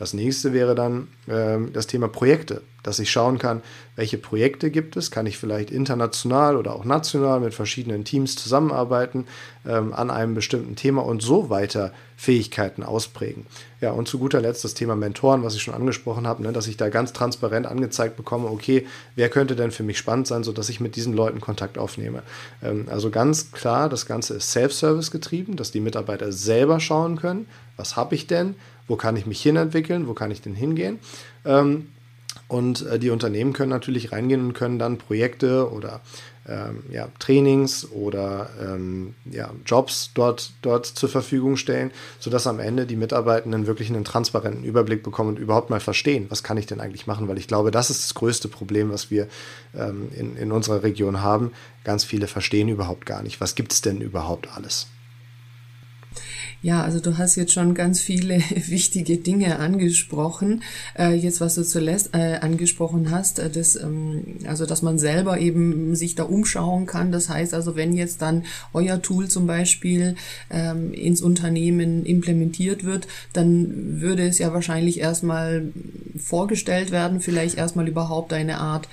Das 0.00 0.14
nächste 0.14 0.54
wäre 0.54 0.74
dann 0.74 1.08
äh, 1.26 1.58
das 1.74 1.86
Thema 1.86 2.08
Projekte, 2.08 2.62
dass 2.82 2.98
ich 3.00 3.10
schauen 3.10 3.36
kann, 3.36 3.60
welche 3.96 4.16
Projekte 4.16 4.70
gibt 4.70 4.96
es, 4.96 5.10
kann 5.10 5.26
ich 5.26 5.36
vielleicht 5.36 5.70
international 5.70 6.56
oder 6.56 6.74
auch 6.74 6.86
national 6.86 7.38
mit 7.38 7.52
verschiedenen 7.52 8.04
Teams 8.04 8.34
zusammenarbeiten 8.34 9.26
ähm, 9.68 9.92
an 9.92 10.10
einem 10.10 10.32
bestimmten 10.32 10.74
Thema 10.74 11.04
und 11.04 11.20
so 11.20 11.50
weiter 11.50 11.92
Fähigkeiten 12.16 12.82
ausprägen. 12.82 13.44
Ja, 13.82 13.90
und 13.90 14.08
zu 14.08 14.18
guter 14.18 14.40
Letzt 14.40 14.64
das 14.64 14.72
Thema 14.72 14.96
Mentoren, 14.96 15.42
was 15.42 15.54
ich 15.54 15.62
schon 15.62 15.74
angesprochen 15.74 16.26
habe, 16.26 16.42
ne, 16.44 16.52
dass 16.52 16.66
ich 16.66 16.78
da 16.78 16.88
ganz 16.88 17.12
transparent 17.12 17.66
angezeigt 17.66 18.16
bekomme, 18.16 18.48
okay, 18.48 18.86
wer 19.16 19.28
könnte 19.28 19.54
denn 19.54 19.70
für 19.70 19.82
mich 19.82 19.98
spannend 19.98 20.26
sein, 20.26 20.44
sodass 20.44 20.70
ich 20.70 20.80
mit 20.80 20.96
diesen 20.96 21.12
Leuten 21.12 21.42
Kontakt 21.42 21.76
aufnehme. 21.76 22.22
Ähm, 22.62 22.86
also 22.90 23.10
ganz 23.10 23.52
klar, 23.52 23.90
das 23.90 24.06
Ganze 24.06 24.32
ist 24.34 24.50
Self-Service 24.50 25.10
getrieben, 25.10 25.56
dass 25.56 25.72
die 25.72 25.80
Mitarbeiter 25.80 26.32
selber 26.32 26.80
schauen 26.80 27.16
können, 27.16 27.46
was 27.76 27.96
habe 27.96 28.14
ich 28.14 28.26
denn, 28.26 28.54
wo 28.90 28.96
kann 28.96 29.16
ich 29.16 29.24
mich 29.24 29.40
hinentwickeln, 29.40 30.08
wo 30.08 30.14
kann 30.14 30.32
ich 30.32 30.42
denn 30.42 30.54
hingehen. 30.54 30.98
Ähm, 31.44 31.86
und 32.48 32.84
äh, 32.86 32.98
die 32.98 33.10
Unternehmen 33.10 33.52
können 33.52 33.70
natürlich 33.70 34.10
reingehen 34.10 34.44
und 34.44 34.52
können 34.52 34.80
dann 34.80 34.98
Projekte 34.98 35.70
oder 35.70 36.00
ähm, 36.48 36.82
ja, 36.90 37.08
Trainings 37.20 37.88
oder 37.92 38.50
ähm, 38.60 39.14
ja, 39.30 39.50
Jobs 39.64 40.10
dort, 40.14 40.52
dort 40.62 40.86
zur 40.86 41.08
Verfügung 41.08 41.56
stellen, 41.56 41.92
sodass 42.18 42.48
am 42.48 42.58
Ende 42.58 42.86
die 42.86 42.96
Mitarbeitenden 42.96 43.68
wirklich 43.68 43.90
einen 43.90 44.04
transparenten 44.04 44.64
Überblick 44.64 45.04
bekommen 45.04 45.30
und 45.30 45.38
überhaupt 45.38 45.70
mal 45.70 45.80
verstehen, 45.80 46.26
was 46.28 46.42
kann 46.42 46.56
ich 46.56 46.66
denn 46.66 46.80
eigentlich 46.80 47.06
machen, 47.06 47.28
weil 47.28 47.38
ich 47.38 47.46
glaube, 47.46 47.70
das 47.70 47.90
ist 47.90 48.02
das 48.02 48.14
größte 48.14 48.48
Problem, 48.48 48.90
was 48.90 49.12
wir 49.12 49.28
ähm, 49.76 50.08
in, 50.16 50.36
in 50.36 50.50
unserer 50.50 50.82
Region 50.82 51.22
haben. 51.22 51.52
Ganz 51.84 52.02
viele 52.02 52.26
verstehen 52.26 52.68
überhaupt 52.68 53.06
gar 53.06 53.22
nicht, 53.22 53.40
was 53.40 53.54
gibt 53.54 53.72
es 53.72 53.82
denn 53.82 54.00
überhaupt 54.00 54.48
alles. 54.52 54.88
Ja, 56.62 56.82
also 56.82 57.00
du 57.00 57.16
hast 57.16 57.36
jetzt 57.36 57.52
schon 57.52 57.74
ganz 57.74 58.00
viele 58.00 58.36
wichtige 58.66 59.16
Dinge 59.16 59.58
angesprochen. 59.58 60.62
Äh, 60.98 61.14
jetzt, 61.14 61.40
was 61.40 61.54
du 61.54 61.64
zuletzt 61.64 62.10
äh, 62.12 62.36
angesprochen 62.40 63.10
hast, 63.10 63.38
äh, 63.38 63.48
das, 63.48 63.76
ähm, 63.76 64.38
also 64.46 64.66
dass 64.66 64.82
man 64.82 64.98
selber 64.98 65.38
eben 65.38 65.96
sich 65.96 66.16
da 66.16 66.24
umschauen 66.24 66.84
kann. 66.84 67.12
Das 67.12 67.30
heißt 67.30 67.54
also, 67.54 67.76
wenn 67.76 67.94
jetzt 67.94 68.20
dann 68.20 68.44
euer 68.74 69.00
Tool 69.00 69.28
zum 69.28 69.46
Beispiel 69.46 70.16
ähm, 70.50 70.92
ins 70.92 71.22
Unternehmen 71.22 72.04
implementiert 72.04 72.84
wird, 72.84 73.08
dann 73.32 74.00
würde 74.02 74.26
es 74.26 74.38
ja 74.38 74.52
wahrscheinlich 74.52 75.00
erstmal 75.00 75.72
vorgestellt 76.18 76.90
werden, 76.90 77.20
vielleicht 77.20 77.56
erstmal 77.56 77.88
überhaupt 77.88 78.34
eine 78.34 78.58
Art 78.58 78.86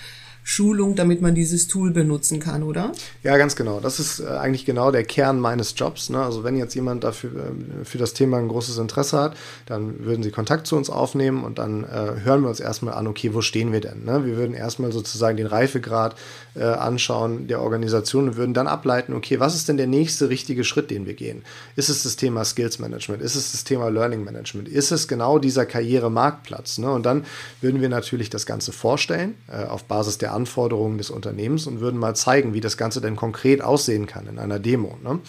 Schulung, 0.49 0.95
damit 0.95 1.21
man 1.21 1.35
dieses 1.35 1.67
Tool 1.67 1.91
benutzen 1.91 2.39
kann, 2.39 2.63
oder? 2.63 2.93
Ja, 3.21 3.35
ganz 3.35 3.57
genau. 3.57 3.81
Das 3.81 3.99
ist 3.99 4.21
äh, 4.21 4.27
eigentlich 4.27 4.63
genau 4.63 4.91
der 4.91 5.03
Kern 5.03 5.41
meines 5.41 5.73
Jobs. 5.75 6.09
Ne? 6.09 6.21
Also 6.23 6.45
wenn 6.45 6.55
jetzt 6.55 6.73
jemand 6.73 7.03
dafür 7.03 7.31
äh, 7.31 7.83
für 7.83 7.97
das 7.97 8.13
Thema 8.13 8.37
ein 8.37 8.47
großes 8.47 8.77
Interesse 8.77 9.19
hat, 9.19 9.35
dann 9.65 10.05
würden 10.05 10.23
sie 10.23 10.31
Kontakt 10.31 10.65
zu 10.65 10.77
uns 10.77 10.89
aufnehmen 10.89 11.43
und 11.43 11.59
dann 11.59 11.83
äh, 11.83 12.21
hören 12.23 12.43
wir 12.43 12.47
uns 12.47 12.61
erstmal 12.61 12.93
an, 12.93 13.07
okay, 13.07 13.33
wo 13.33 13.41
stehen 13.41 13.73
wir 13.73 13.81
denn? 13.81 14.05
Ne? 14.05 14.25
Wir 14.25 14.37
würden 14.37 14.53
erstmal 14.53 14.93
sozusagen 14.93 15.35
den 15.35 15.47
Reifegrad 15.47 16.15
äh, 16.55 16.63
anschauen 16.63 17.47
der 17.47 17.61
Organisation 17.61 18.29
und 18.29 18.37
würden 18.37 18.53
dann 18.53 18.67
ableiten, 18.67 19.13
okay, 19.13 19.41
was 19.41 19.53
ist 19.53 19.67
denn 19.67 19.75
der 19.75 19.87
nächste 19.87 20.29
richtige 20.29 20.63
Schritt, 20.63 20.91
den 20.91 21.05
wir 21.05 21.15
gehen? 21.15 21.43
Ist 21.75 21.89
es 21.89 22.03
das 22.03 22.15
Thema 22.15 22.45
Skills 22.45 22.79
Management? 22.79 23.21
Ist 23.21 23.35
es 23.35 23.51
das 23.51 23.65
Thema 23.65 23.89
Learning 23.89 24.23
Management? 24.23 24.69
Ist 24.69 24.91
es 24.91 25.09
genau 25.09 25.39
dieser 25.39 25.65
Karrieremarktplatz? 25.65 26.77
Ne? 26.77 26.89
Und 26.89 27.05
dann 27.05 27.25
würden 27.59 27.81
wir 27.81 27.89
natürlich 27.89 28.29
das 28.29 28.45
Ganze 28.45 28.71
vorstellen 28.71 29.35
äh, 29.51 29.65
auf 29.65 29.83
Basis 29.83 30.17
der 30.17 30.36
Anforderungen 30.37 30.97
des 30.97 31.09
Unternehmens 31.09 31.67
und 31.67 31.81
würden 31.81 31.99
mal 31.99 32.15
zeigen, 32.15 32.53
wie 32.53 32.61
das 32.61 32.77
Ganze 32.77 33.01
denn 33.01 33.15
konkret 33.15 33.61
aussehen 33.61 34.05
kann 34.05 34.27
in 34.27 34.39
einer 34.39 34.59
Demo. 34.59 34.97
Ne? 35.03 35.19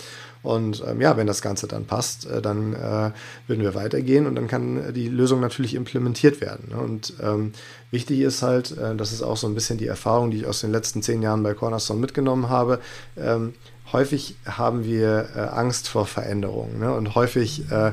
Und 0.42 0.84
ähm, 0.86 1.00
ja, 1.00 1.16
wenn 1.16 1.26
das 1.26 1.42
Ganze 1.42 1.66
dann 1.66 1.86
passt, 1.86 2.26
äh, 2.26 2.40
dann 2.40 2.74
äh, 2.74 3.10
würden 3.46 3.62
wir 3.62 3.74
weitergehen 3.74 4.26
und 4.26 4.36
dann 4.36 4.46
kann 4.46 4.94
die 4.94 5.08
Lösung 5.08 5.40
natürlich 5.40 5.74
implementiert 5.74 6.40
werden. 6.40 6.68
Ne? 6.70 6.78
Und 6.78 7.14
ähm, 7.20 7.52
wichtig 7.90 8.20
ist 8.20 8.42
halt, 8.42 8.76
äh, 8.78 8.94
das 8.94 9.12
ist 9.12 9.22
auch 9.22 9.36
so 9.36 9.48
ein 9.48 9.54
bisschen 9.54 9.78
die 9.78 9.86
Erfahrung, 9.86 10.30
die 10.30 10.38
ich 10.38 10.46
aus 10.46 10.60
den 10.60 10.70
letzten 10.70 11.02
zehn 11.02 11.22
Jahren 11.22 11.42
bei 11.42 11.54
Cornerstone 11.54 12.00
mitgenommen 12.00 12.48
habe. 12.48 12.78
Ähm, 13.16 13.54
häufig 13.92 14.36
haben 14.44 14.84
wir 14.84 15.28
äh, 15.34 15.40
Angst 15.40 15.88
vor 15.88 16.06
Veränderungen 16.06 16.78
ne? 16.78 16.92
und 16.94 17.14
häufig 17.14 17.70
äh, 17.70 17.92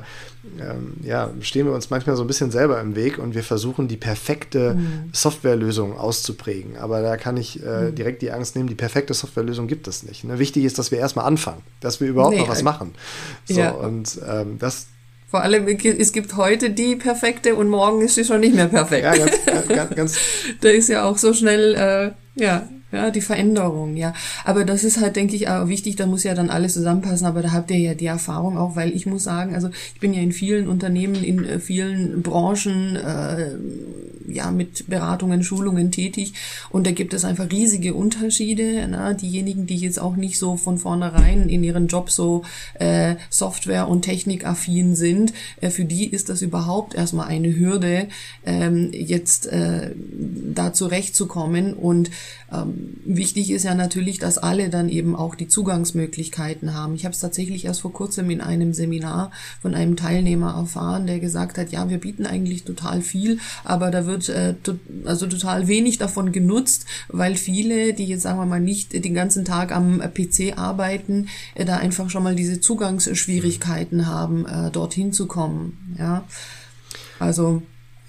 ähm, 0.60 0.93
ja, 1.01 1.31
stehen 1.41 1.65
wir 1.65 1.73
uns 1.73 1.89
manchmal 1.89 2.15
so 2.15 2.23
ein 2.23 2.27
bisschen 2.27 2.51
selber 2.51 2.79
im 2.79 2.95
Weg 2.95 3.17
und 3.17 3.36
wir 3.36 3.43
versuchen 3.43 3.88
die 3.88 3.97
perfekte 3.97 4.75
mhm. 4.75 5.10
Softwarelösung 5.12 5.97
auszuprägen. 5.97 6.77
Aber 6.77 7.01
da 7.01 7.17
kann 7.17 7.38
ich 7.38 7.63
äh, 7.63 7.89
mhm. 7.89 7.95
direkt 7.95 8.21
die 8.21 8.31
Angst 8.31 8.55
nehmen, 8.55 8.69
die 8.69 8.75
perfekte 8.75 9.13
Softwarelösung 9.13 9.67
gibt 9.67 9.88
es 9.88 10.03
nicht. 10.03 10.23
Ne? 10.23 10.39
Wichtig 10.39 10.63
ist, 10.65 10.77
dass 10.77 10.91
wir 10.91 10.99
erstmal 10.99 11.25
anfangen, 11.25 11.62
dass 11.79 11.99
wir 11.99 12.08
überhaupt 12.08 12.36
nee, 12.36 12.41
noch 12.41 12.49
was 12.49 12.63
machen. 12.63 12.93
So, 13.45 13.60
ja. 13.60 13.71
Und 13.71 14.19
ähm, 14.27 14.58
das, 14.60 14.88
vor 15.27 15.41
allem, 15.41 15.67
es 15.67 16.13
gibt 16.13 16.36
heute 16.36 16.69
die 16.69 16.95
perfekte 16.95 17.55
und 17.55 17.67
morgen 17.67 18.01
ist 18.01 18.15
sie 18.15 18.23
schon 18.23 18.39
nicht 18.39 18.55
mehr 18.55 18.67
perfekt. 18.67 19.03
Ja, 19.03 19.15
ganz, 19.17 19.67
ganz, 19.67 19.95
ganz 19.95 20.19
da 20.62 20.69
ist 20.69 20.89
ja 20.89 21.03
auch 21.03 21.17
so 21.17 21.34
schnell, 21.34 21.75
äh, 21.75 22.41
ja, 22.41 22.67
ja, 22.95 23.12
die 23.12 23.21
Veränderung, 23.21 23.95
ja. 23.95 24.13
Aber 24.43 24.65
das 24.65 24.84
ist 24.84 25.01
halt, 25.01 25.15
denke 25.15 25.36
ich, 25.36 25.47
auch 25.49 25.67
wichtig, 25.67 25.95
da 25.95 26.05
muss 26.05 26.23
ja 26.23 26.34
dann 26.34 26.49
alles 26.49 26.73
zusammenpassen, 26.73 27.27
aber 27.27 27.41
da 27.41 27.51
habt 27.51 27.71
ihr 27.71 27.77
ja 27.77 27.93
die 27.93 28.05
Erfahrung 28.05 28.58
auch, 28.58 28.75
weil 28.75 28.95
ich 28.95 29.05
muss 29.05 29.23
sagen, 29.23 29.53
also 29.53 29.69
ich 29.93 29.99
bin 29.99 30.13
ja 30.13 30.21
in 30.21 30.31
vielen 30.31 30.67
Unternehmen, 30.67 31.23
in 31.23 31.45
äh, 31.45 31.60
vielen 31.60 32.21
Branchen, 32.21 32.95
äh, 32.95 33.55
ja, 34.27 34.51
mit 34.51 34.88
Beratungen, 34.88 35.43
Schulungen 35.43 35.91
tätig 35.91 36.34
und 36.69 36.88
da 36.88 36.91
gibt 36.91 37.13
es 37.13 37.25
einfach 37.25 37.51
riesige 37.51 37.93
Unterschiede. 37.93 38.88
Na? 38.89 39.13
Diejenigen, 39.13 39.67
die 39.67 39.77
jetzt 39.77 39.99
auch 39.99 40.15
nicht 40.15 40.39
so 40.39 40.58
von 40.58 40.77
vornherein 40.77 41.49
in 41.49 41.63
ihren 41.63 41.88
Job 41.88 42.10
so 42.10 42.43
äh, 42.75 43.15
Software- 43.29 43.88
und 43.88 44.03
Technikaffin 44.03 44.95
sind, 44.95 45.34
äh, 45.62 45.69
für 45.69 45.86
die 45.86 46.08
ist 46.08 46.29
das 46.29 46.41
überhaupt 46.41 46.95
erstmal 46.95 47.27
eine 47.27 47.55
Hürde, 47.55 48.08
ähm, 48.45 48.89
jetzt 48.91 49.47
äh, 49.47 49.91
da 50.53 50.73
zurechtzukommen 50.73 51.73
und 51.73 52.10
ähm, 52.51 52.85
wichtig 53.06 53.52
ist 53.52 53.63
ja 53.63 53.76
natürlich, 53.76 54.19
dass 54.19 54.38
alle 54.38 54.69
dann 54.69 54.89
eben 54.89 55.15
auch 55.15 55.36
die 55.36 55.48
Zugangsmöglichkeiten 55.48 56.74
haben. 56.74 56.95
Ich 56.95 57.06
habe 57.06 57.13
es 57.13 57.19
tatsächlich 57.19 57.65
erst 57.65 57.82
vor 57.82 57.93
kurzem 57.93 58.30
in 58.30 58.41
einem 58.41 58.74
Seminar 58.74 59.32
von 59.62 59.76
einem 59.76 59.95
Teilnehmer 59.95 60.54
erfahren, 60.56 61.08
der 61.08 61.19
gesagt 61.19 61.58
hat, 61.58 61.71
ja, 61.71 61.89
wir 61.89 62.00
bieten 62.00 62.26
eigentlich 62.26 62.63
total 62.63 63.02
viel, 63.02 63.39
aber 63.63 63.91
da 63.91 64.06
wird 64.06 64.30
äh, 64.30 64.56
to 64.63 64.76
also 65.06 65.28
total 65.28 65.67
wenig 65.67 65.98
davon 65.98 66.32
genutzt, 66.32 66.86
weil 67.08 67.36
viele, 67.36 67.93
die 67.93 68.06
jetzt 68.06 68.24
sagen 68.24 68.39
wir 68.39 68.45
mal 68.45 68.60
nicht 68.60 68.93
den 68.93 69.13
ganzen 69.13 69.45
Tag 69.45 69.71
am 69.71 70.00
PC 70.00 70.58
arbeiten, 70.58 71.28
äh, 71.54 71.65
da 71.65 71.78
einfach 71.78 72.10
schon 72.10 72.24
mal 72.24 72.36
diese 72.36 72.60
Zugangsschwierigkeiten 72.60 74.08
haben, 74.08 74.45
äh, 74.45 74.71
dorthin 74.71 75.13
zu 75.13 75.28
kommen. 75.28 75.95
Ja, 75.98 76.26
also 77.19 77.62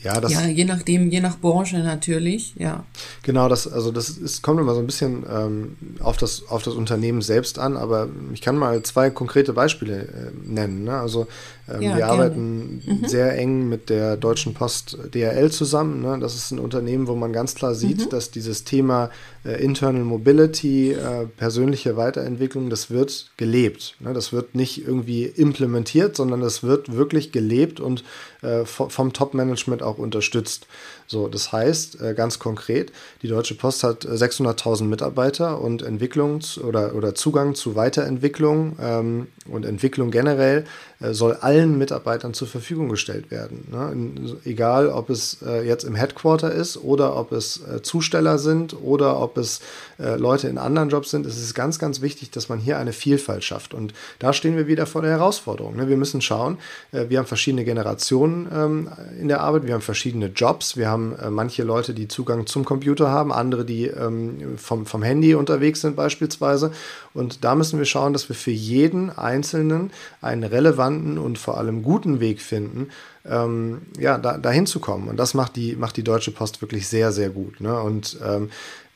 ja, 0.06 0.20
das, 0.20 0.32
ja, 0.32 0.46
je 0.46 0.64
nachdem, 0.64 1.10
je 1.10 1.20
nach 1.20 1.38
Branche 1.38 1.78
natürlich, 1.78 2.54
ja. 2.56 2.84
Genau, 3.22 3.48
das, 3.48 3.66
also 3.70 3.90
das 3.90 4.08
ist, 4.08 4.42
kommt 4.42 4.60
immer 4.60 4.74
so 4.74 4.80
ein 4.80 4.86
bisschen 4.86 5.24
ähm, 5.28 5.76
auf, 6.00 6.16
das, 6.16 6.44
auf 6.48 6.62
das 6.62 6.74
Unternehmen 6.74 7.22
selbst 7.22 7.58
an, 7.58 7.76
aber 7.76 8.08
ich 8.32 8.40
kann 8.40 8.56
mal 8.56 8.82
zwei 8.82 9.10
konkrete 9.10 9.52
Beispiele 9.52 10.02
äh, 10.02 10.30
nennen. 10.44 10.84
Ne? 10.84 10.98
Also 10.98 11.26
ähm, 11.68 11.82
ja, 11.82 11.90
wir 11.90 11.96
gerne. 11.96 12.12
arbeiten 12.12 12.82
mhm. 12.84 13.06
sehr 13.06 13.36
eng 13.36 13.68
mit 13.68 13.90
der 13.90 14.16
Deutschen 14.16 14.54
Post 14.54 14.98
DRL 15.14 15.50
zusammen. 15.50 16.02
Ne? 16.02 16.18
Das 16.20 16.34
ist 16.34 16.50
ein 16.52 16.58
Unternehmen, 16.58 17.06
wo 17.08 17.14
man 17.14 17.32
ganz 17.32 17.54
klar 17.54 17.74
sieht, 17.74 18.06
mhm. 18.06 18.10
dass 18.10 18.30
dieses 18.30 18.64
Thema 18.64 19.10
äh, 19.44 19.62
Internal 19.62 20.04
Mobility, 20.04 20.92
äh, 20.92 21.26
persönliche 21.36 21.96
Weiterentwicklung, 21.96 22.70
das 22.70 22.90
wird 22.90 23.30
gelebt. 23.36 23.96
Ne? 24.00 24.12
Das 24.12 24.32
wird 24.32 24.54
nicht 24.54 24.86
irgendwie 24.86 25.24
implementiert, 25.24 26.16
sondern 26.16 26.40
das 26.40 26.62
wird 26.62 26.92
wirklich 26.92 27.32
gelebt 27.32 27.80
und 27.80 28.04
äh, 28.42 28.64
vom 28.64 29.12
Top-Management 29.12 29.82
auch 29.82 29.98
unterstützt. 29.98 30.66
So, 31.06 31.28
das 31.28 31.52
heißt 31.52 32.00
äh, 32.00 32.14
ganz 32.14 32.38
konkret, 32.38 32.92
die 33.22 33.28
Deutsche 33.28 33.54
Post 33.54 33.84
hat 33.84 34.04
600.000 34.04 34.84
Mitarbeiter 34.84 35.60
und 35.60 35.84
Entwicklungs- 35.84 36.60
oder, 36.60 36.94
oder 36.94 37.14
Zugang 37.14 37.54
zu 37.54 37.76
Weiterentwicklung 37.76 38.76
ähm, 38.80 39.28
und 39.48 39.64
Entwicklung 39.64 40.10
generell 40.10 40.64
äh, 41.00 41.12
soll 41.12 41.34
allen 41.34 41.76
Mitarbeitern 41.76 42.34
zur 42.34 42.48
Verfügung 42.48 42.88
gestellt 42.88 43.30
werden. 43.30 43.68
Ne? 43.70 44.38
Egal, 44.44 44.88
ob 44.88 45.10
es 45.10 45.42
äh, 45.42 45.66
jetzt 45.66 45.84
im 45.84 45.94
Headquarter 45.94 46.50
ist 46.50 46.78
oder 46.78 47.16
ob 47.16 47.32
es 47.32 47.62
äh, 47.62 47.82
Zusteller 47.82 48.38
sind 48.38 48.74
oder 48.80 49.20
ob 49.20 49.36
es 49.36 49.60
äh, 49.98 50.16
Leute 50.16 50.48
in 50.48 50.56
anderen 50.56 50.88
Jobs 50.88 51.10
sind. 51.10 51.26
Es 51.26 51.36
ist 51.36 51.54
ganz, 51.54 51.78
ganz 51.78 52.00
wichtig, 52.00 52.30
dass 52.30 52.48
man 52.48 52.58
hier 52.58 52.78
eine 52.78 52.92
Vielfalt 52.92 53.44
schafft. 53.44 53.74
Und 53.74 53.92
da 54.18 54.32
stehen 54.32 54.56
wir 54.56 54.66
wieder 54.66 54.86
vor 54.86 55.02
der 55.02 55.10
Herausforderung. 55.10 55.76
Ne? 55.76 55.88
Wir 55.88 55.98
müssen 55.98 56.22
schauen, 56.22 56.58
äh, 56.92 57.10
wir 57.10 57.18
haben 57.18 57.26
verschiedene 57.26 57.64
Generationen 57.64 58.48
ähm, 58.52 58.88
in 59.20 59.28
der 59.28 59.42
Arbeit, 59.42 59.66
wir 59.66 59.74
haben 59.74 59.82
verschiedene 59.82 60.28
Jobs, 60.28 60.76
wir 60.76 60.88
haben 60.88 60.95
haben 60.96 61.16
äh, 61.16 61.30
manche 61.30 61.62
Leute, 61.62 61.92
die 61.92 62.08
Zugang 62.08 62.46
zum 62.46 62.64
Computer 62.64 63.10
haben, 63.10 63.32
andere, 63.32 63.64
die 63.64 63.86
ähm, 63.86 64.56
vom, 64.56 64.86
vom 64.86 65.02
Handy 65.02 65.34
unterwegs 65.34 65.82
sind 65.82 65.94
beispielsweise. 65.94 66.72
Und 67.12 67.44
da 67.44 67.54
müssen 67.54 67.78
wir 67.78 67.84
schauen, 67.84 68.12
dass 68.14 68.28
wir 68.28 68.36
für 68.36 68.50
jeden 68.50 69.10
Einzelnen 69.10 69.90
einen 70.22 70.44
relevanten 70.44 71.18
und 71.18 71.38
vor 71.38 71.58
allem 71.58 71.82
guten 71.82 72.20
Weg 72.20 72.40
finden, 72.40 72.88
ähm, 73.28 73.82
ja, 73.98 74.18
da, 74.18 74.38
dahin 74.38 74.66
zu 74.66 74.80
kommen. 74.80 75.08
Und 75.08 75.16
das 75.16 75.34
macht 75.34 75.56
die, 75.56 75.76
macht 75.76 75.96
die 75.96 76.04
Deutsche 76.04 76.30
Post 76.30 76.60
wirklich 76.62 76.88
sehr, 76.88 77.12
sehr 77.12 77.30
gut. 77.30 77.60
Ne? 77.60 77.80
Und 77.80 78.18
ähm, 78.24 78.50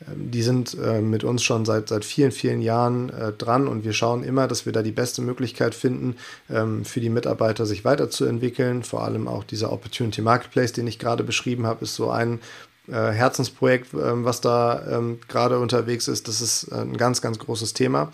die 0.07 0.43
sind 0.43 0.77
äh, 0.83 1.01
mit 1.01 1.25
uns 1.25 1.43
schon 1.43 1.65
seit, 1.65 1.89
seit 1.89 2.05
vielen, 2.05 2.33
vielen 2.33 2.63
Jahren 2.63 3.11
äh, 3.11 3.33
dran 3.33 3.69
und 3.69 3.85
wir 3.85 3.93
schauen 3.93 4.23
immer, 4.23 4.49
dass 4.49 4.65
wir 4.65 4.73
da 4.73 4.83
die 4.83 4.93
beste 4.93 5.21
Möglichkeit 5.21 5.75
finden, 5.75 6.17
ähm, 6.49 6.85
für 6.85 7.01
die 7.01 7.11
Mitarbeiter 7.11 7.67
sich 7.67 7.85
weiterzuentwickeln. 7.85 8.83
Vor 8.83 9.05
allem 9.05 9.29
auch 9.29 9.45
dieser 9.45 9.73
Opportunity 9.73 10.23
Marketplace, 10.23 10.73
den 10.73 10.87
ich 10.87 10.99
gerade 10.99 11.23
beschrieben 11.23 11.67
habe, 11.67 11.85
ist 11.85 11.97
so 11.97 12.11
ein 12.11 12.41
äh, 12.89 12.93
Herzensprojekt, 12.93 13.93
ähm, 13.93 14.25
was 14.25 14.41
da 14.41 14.83
ähm, 14.91 15.19
gerade 15.29 15.59
unterwegs 15.59 16.09
ist. 16.09 16.29
Das 16.29 16.41
ist 16.41 16.65
äh, 16.73 16.77
ein 16.77 16.97
ganz, 16.97 17.21
ganz 17.21 17.39
großes 17.39 17.75
Thema. 17.75 18.11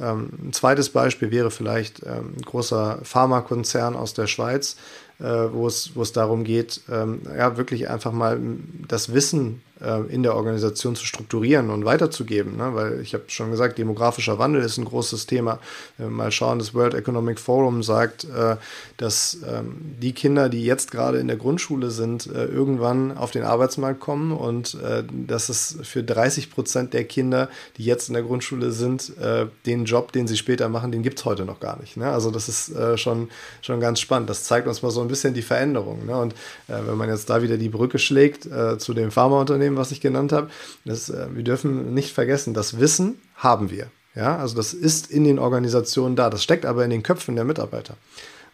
Ähm, 0.00 0.30
ein 0.42 0.52
zweites 0.52 0.90
Beispiel 0.90 1.30
wäre 1.30 1.50
vielleicht 1.50 2.04
ähm, 2.04 2.34
ein 2.36 2.42
großer 2.42 3.00
Pharmakonzern 3.02 3.96
aus 3.96 4.14
der 4.14 4.28
Schweiz, 4.28 4.76
äh, 5.20 5.24
wo, 5.24 5.66
es, 5.66 6.12
darum 6.12 6.44
geht, 6.44 6.82
ähm, 6.90 7.22
ja, 7.36 7.56
wirklich 7.56 7.88
einfach 7.88 8.12
mal 8.12 8.40
das 8.86 9.12
Wissen 9.12 9.62
in 10.08 10.22
der 10.22 10.34
Organisation 10.34 10.96
zu 10.96 11.06
strukturieren 11.06 11.70
und 11.70 11.84
weiterzugeben. 11.84 12.56
Ne? 12.56 12.74
Weil 12.74 13.00
ich 13.00 13.14
habe 13.14 13.24
schon 13.28 13.50
gesagt, 13.50 13.78
demografischer 13.78 14.38
Wandel 14.38 14.62
ist 14.62 14.78
ein 14.78 14.84
großes 14.84 15.26
Thema. 15.26 15.58
Äh, 15.98 16.06
mal 16.06 16.32
schauen, 16.32 16.58
das 16.58 16.74
World 16.74 16.94
Economic 16.94 17.38
Forum 17.38 17.82
sagt, 17.82 18.24
äh, 18.24 18.56
dass 18.96 19.38
ähm, 19.46 19.76
die 20.00 20.12
Kinder, 20.12 20.48
die 20.48 20.64
jetzt 20.64 20.90
gerade 20.90 21.18
in 21.18 21.28
der 21.28 21.36
Grundschule 21.36 21.90
sind, 21.90 22.26
äh, 22.26 22.44
irgendwann 22.46 23.16
auf 23.16 23.30
den 23.30 23.42
Arbeitsmarkt 23.42 24.00
kommen 24.00 24.32
und 24.32 24.74
äh, 24.74 25.04
dass 25.26 25.48
es 25.48 25.78
für 25.82 26.02
30 26.02 26.50
Prozent 26.50 26.94
der 26.94 27.04
Kinder, 27.04 27.48
die 27.76 27.84
jetzt 27.84 28.08
in 28.08 28.14
der 28.14 28.22
Grundschule 28.22 28.70
sind, 28.70 29.16
äh, 29.18 29.46
den 29.66 29.84
Job, 29.84 30.12
den 30.12 30.26
sie 30.26 30.36
später 30.36 30.68
machen, 30.68 30.92
den 30.92 31.02
gibt 31.02 31.18
es 31.18 31.24
heute 31.24 31.44
noch 31.44 31.60
gar 31.60 31.78
nicht. 31.80 31.96
Ne? 31.96 32.10
Also 32.10 32.30
das 32.30 32.48
ist 32.48 32.72
schon, 32.96 33.28
schon 33.62 33.80
ganz 33.80 34.00
spannend. 34.00 34.28
Das 34.30 34.44
zeigt 34.44 34.66
uns 34.66 34.82
mal 34.82 34.90
so 34.90 35.00
ein 35.00 35.08
bisschen 35.08 35.34
die 35.34 35.42
Veränderung. 35.42 36.06
Ne? 36.06 36.16
Und 36.16 36.34
wenn 36.66 36.96
man 36.96 37.08
jetzt 37.08 37.30
da 37.30 37.42
wieder 37.42 37.56
die 37.56 37.68
Brücke 37.68 37.98
schlägt 37.98 38.48
zu 38.78 38.94
dem 38.94 39.10
Pharmaunternehmen, 39.10 39.67
dem, 39.68 39.76
was 39.76 39.92
ich 39.92 40.00
genannt 40.00 40.32
habe. 40.32 40.50
Das, 40.84 41.10
äh, 41.10 41.26
wir 41.32 41.44
dürfen 41.44 41.94
nicht 41.94 42.12
vergessen, 42.12 42.54
das 42.54 42.80
Wissen 42.80 43.18
haben 43.36 43.70
wir. 43.70 43.88
Ja, 44.14 44.36
also 44.36 44.56
das 44.56 44.74
ist 44.74 45.10
in 45.10 45.24
den 45.24 45.38
Organisationen 45.38 46.16
da. 46.16 46.30
Das 46.30 46.42
steckt 46.42 46.66
aber 46.66 46.84
in 46.84 46.90
den 46.90 47.02
Köpfen 47.02 47.36
der 47.36 47.44
Mitarbeiter. 47.44 47.96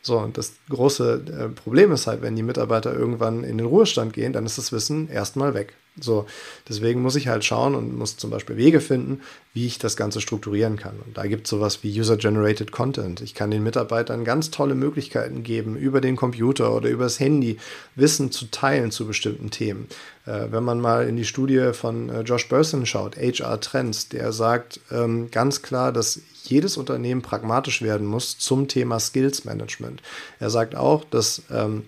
So, 0.02 0.18
und 0.18 0.36
das 0.36 0.52
große 0.68 1.22
äh, 1.26 1.48
Problem 1.48 1.90
ist 1.92 2.06
halt, 2.06 2.20
wenn 2.20 2.36
die 2.36 2.42
Mitarbeiter 2.42 2.92
irgendwann 2.92 3.42
in 3.42 3.56
den 3.56 3.66
Ruhestand 3.66 4.12
gehen, 4.12 4.34
dann 4.34 4.44
ist 4.44 4.58
das 4.58 4.72
Wissen 4.72 5.08
erstmal 5.08 5.54
weg. 5.54 5.74
So, 6.00 6.26
deswegen 6.68 7.02
muss 7.02 7.14
ich 7.14 7.28
halt 7.28 7.44
schauen 7.44 7.76
und 7.76 7.96
muss 7.96 8.16
zum 8.16 8.30
Beispiel 8.30 8.56
Wege 8.56 8.80
finden, 8.80 9.20
wie 9.52 9.66
ich 9.66 9.78
das 9.78 9.96
Ganze 9.96 10.20
strukturieren 10.20 10.76
kann. 10.76 10.98
Und 11.06 11.16
da 11.16 11.26
gibt 11.26 11.46
es 11.46 11.50
sowas 11.50 11.84
wie 11.84 12.00
User-Generated 12.00 12.72
Content. 12.72 13.20
Ich 13.20 13.34
kann 13.34 13.52
den 13.52 13.62
Mitarbeitern 13.62 14.24
ganz 14.24 14.50
tolle 14.50 14.74
Möglichkeiten 14.74 15.44
geben, 15.44 15.76
über 15.76 16.00
den 16.00 16.16
Computer 16.16 16.74
oder 16.74 16.88
übers 16.88 17.20
Handy 17.20 17.58
Wissen 17.94 18.32
zu 18.32 18.46
teilen 18.50 18.90
zu 18.90 19.06
bestimmten 19.06 19.50
Themen. 19.50 19.86
Äh, 20.26 20.46
wenn 20.50 20.64
man 20.64 20.80
mal 20.80 21.06
in 21.06 21.16
die 21.16 21.24
Studie 21.24 21.70
von 21.72 22.08
äh, 22.08 22.22
Josh 22.22 22.48
Burson 22.48 22.86
schaut, 22.86 23.16
HR 23.16 23.60
Trends, 23.60 24.08
der 24.08 24.32
sagt 24.32 24.80
ähm, 24.90 25.30
ganz 25.30 25.62
klar, 25.62 25.92
dass 25.92 26.20
jedes 26.42 26.76
Unternehmen 26.76 27.22
pragmatisch 27.22 27.82
werden 27.82 28.06
muss 28.06 28.36
zum 28.38 28.66
Thema 28.66 28.98
Skills 28.98 29.44
Management. 29.44 30.02
Er 30.40 30.50
sagt 30.50 30.74
auch, 30.74 31.04
dass 31.04 31.42
ähm, 31.52 31.84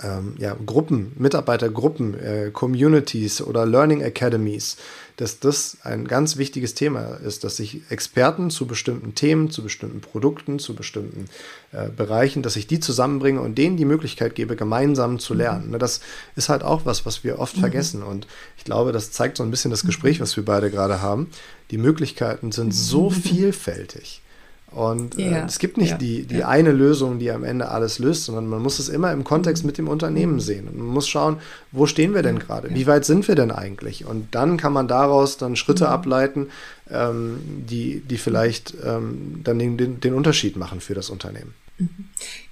ähm, 0.00 0.34
ja, 0.38 0.54
Gruppen, 0.64 1.12
Mitarbeitergruppen, 1.16 2.14
äh, 2.14 2.50
Communities 2.52 3.42
oder 3.42 3.66
Learning 3.66 4.02
Academies, 4.04 4.76
dass 5.16 5.40
das 5.40 5.78
ein 5.82 6.06
ganz 6.06 6.36
wichtiges 6.36 6.74
Thema 6.74 7.16
ist, 7.16 7.42
dass 7.42 7.56
sich 7.56 7.82
Experten 7.90 8.50
zu 8.50 8.68
bestimmten 8.68 9.16
Themen, 9.16 9.50
zu 9.50 9.64
bestimmten 9.64 10.00
Produkten, 10.00 10.60
zu 10.60 10.76
bestimmten 10.76 11.24
äh, 11.72 11.88
Bereichen, 11.88 12.42
dass 12.42 12.54
ich 12.54 12.68
die 12.68 12.78
zusammenbringe 12.78 13.40
und 13.40 13.58
denen 13.58 13.76
die 13.76 13.84
Möglichkeit 13.84 14.36
gebe, 14.36 14.54
gemeinsam 14.54 15.18
zu 15.18 15.34
lernen. 15.34 15.70
Mhm. 15.72 15.78
Das 15.80 16.00
ist 16.36 16.48
halt 16.48 16.62
auch 16.62 16.86
was, 16.86 17.04
was 17.04 17.24
wir 17.24 17.40
oft 17.40 17.56
mhm. 17.56 17.60
vergessen. 17.60 18.04
Und 18.04 18.28
ich 18.56 18.62
glaube, 18.62 18.92
das 18.92 19.10
zeigt 19.10 19.36
so 19.36 19.42
ein 19.42 19.50
bisschen 19.50 19.72
das 19.72 19.84
Gespräch, 19.84 20.20
was 20.20 20.36
wir 20.36 20.44
beide 20.44 20.70
gerade 20.70 21.02
haben. 21.02 21.28
Die 21.72 21.78
Möglichkeiten 21.78 22.52
sind 22.52 22.72
so 22.72 23.10
vielfältig. 23.10 24.22
Und 24.70 25.18
äh, 25.18 25.44
es 25.46 25.58
gibt 25.58 25.78
nicht 25.78 25.92
ja, 25.92 25.96
die, 25.96 26.24
die 26.24 26.38
ja. 26.38 26.48
eine 26.48 26.72
Lösung, 26.72 27.18
die 27.18 27.30
am 27.30 27.42
Ende 27.42 27.68
alles 27.68 27.98
löst, 27.98 28.24
sondern 28.24 28.48
man 28.48 28.62
muss 28.62 28.78
es 28.78 28.88
immer 28.88 29.12
im 29.12 29.24
Kontext 29.24 29.64
mit 29.64 29.78
dem 29.78 29.88
Unternehmen 29.88 30.34
mhm. 30.34 30.40
sehen. 30.40 30.68
Und 30.68 30.76
man 30.76 30.88
muss 30.88 31.08
schauen, 31.08 31.38
wo 31.72 31.86
stehen 31.86 32.14
wir 32.14 32.22
denn 32.22 32.38
gerade? 32.38 32.68
Wie 32.74 32.86
weit 32.86 33.04
sind 33.04 33.26
wir 33.28 33.34
denn 33.34 33.50
eigentlich? 33.50 34.04
Und 34.04 34.34
dann 34.34 34.58
kann 34.58 34.74
man 34.74 34.86
daraus 34.86 35.38
dann 35.38 35.56
Schritte 35.56 35.84
mhm. 35.84 35.90
ableiten, 35.90 36.46
ähm, 36.90 37.38
die, 37.68 38.00
die 38.00 38.18
vielleicht 38.18 38.74
ähm, 38.84 39.40
dann 39.42 39.58
den, 39.58 39.78
den, 39.78 40.00
den 40.00 40.14
Unterschied 40.14 40.56
machen 40.56 40.80
für 40.80 40.94
das 40.94 41.08
Unternehmen. 41.08 41.54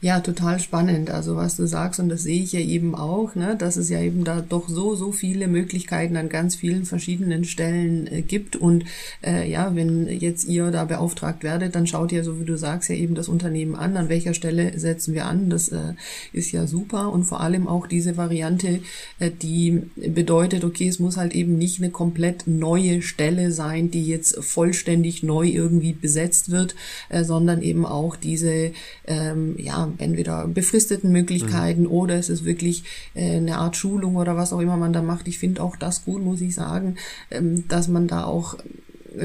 Ja, 0.00 0.20
total 0.20 0.60
spannend. 0.60 1.10
Also 1.10 1.36
was 1.36 1.56
du 1.56 1.66
sagst, 1.66 1.98
und 1.98 2.08
das 2.10 2.22
sehe 2.22 2.42
ich 2.42 2.52
ja 2.52 2.60
eben 2.60 2.94
auch, 2.94 3.34
ne, 3.34 3.56
dass 3.58 3.76
es 3.76 3.88
ja 3.88 4.00
eben 4.00 4.24
da 4.24 4.40
doch 4.40 4.68
so, 4.68 4.94
so 4.94 5.10
viele 5.10 5.48
Möglichkeiten 5.48 6.16
an 6.16 6.28
ganz 6.28 6.54
vielen 6.54 6.84
verschiedenen 6.84 7.44
Stellen 7.44 8.06
äh, 8.06 8.22
gibt. 8.22 8.54
Und 8.54 8.84
äh, 9.24 9.50
ja, 9.50 9.74
wenn 9.74 10.06
jetzt 10.06 10.46
ihr 10.46 10.70
da 10.70 10.84
beauftragt 10.84 11.42
werdet, 11.42 11.74
dann 11.74 11.86
schaut 11.86 12.12
ihr, 12.12 12.22
so 12.22 12.38
wie 12.38 12.44
du 12.44 12.56
sagst, 12.56 12.88
ja 12.88 12.94
eben 12.94 13.14
das 13.16 13.28
Unternehmen 13.28 13.74
an, 13.74 13.96
an 13.96 14.08
welcher 14.08 14.34
Stelle 14.34 14.78
setzen 14.78 15.14
wir 15.14 15.26
an. 15.26 15.50
Das 15.50 15.68
äh, 15.70 15.94
ist 16.32 16.52
ja 16.52 16.66
super. 16.66 17.10
Und 17.10 17.24
vor 17.24 17.40
allem 17.40 17.66
auch 17.66 17.86
diese 17.88 18.16
Variante, 18.16 18.80
äh, 19.18 19.30
die 19.30 19.82
bedeutet, 19.96 20.62
okay, 20.62 20.86
es 20.86 21.00
muss 21.00 21.16
halt 21.16 21.34
eben 21.34 21.58
nicht 21.58 21.82
eine 21.82 21.90
komplett 21.90 22.46
neue 22.46 23.02
Stelle 23.02 23.50
sein, 23.50 23.90
die 23.90 24.06
jetzt 24.06 24.44
vollständig 24.44 25.22
neu 25.24 25.48
irgendwie 25.48 25.94
besetzt 25.94 26.50
wird, 26.50 26.76
äh, 27.08 27.24
sondern 27.24 27.62
eben 27.62 27.86
auch 27.86 28.14
diese 28.14 28.72
äh, 29.04 29.15
ähm, 29.16 29.54
ja, 29.58 29.88
entweder 29.98 30.46
befristeten 30.46 31.10
Möglichkeiten 31.10 31.82
mhm. 31.82 31.90
oder 31.90 32.16
es 32.16 32.28
ist 32.28 32.44
wirklich 32.44 32.84
äh, 33.14 33.36
eine 33.36 33.58
Art 33.58 33.76
Schulung 33.76 34.16
oder 34.16 34.36
was 34.36 34.52
auch 34.52 34.60
immer 34.60 34.76
man 34.76 34.92
da 34.92 35.02
macht. 35.02 35.28
Ich 35.28 35.38
finde 35.38 35.62
auch 35.62 35.76
das 35.76 36.04
gut, 36.04 36.22
muss 36.22 36.40
ich 36.40 36.54
sagen, 36.54 36.96
ähm, 37.30 37.66
dass 37.68 37.88
man 37.88 38.06
da 38.06 38.24
auch 38.24 38.56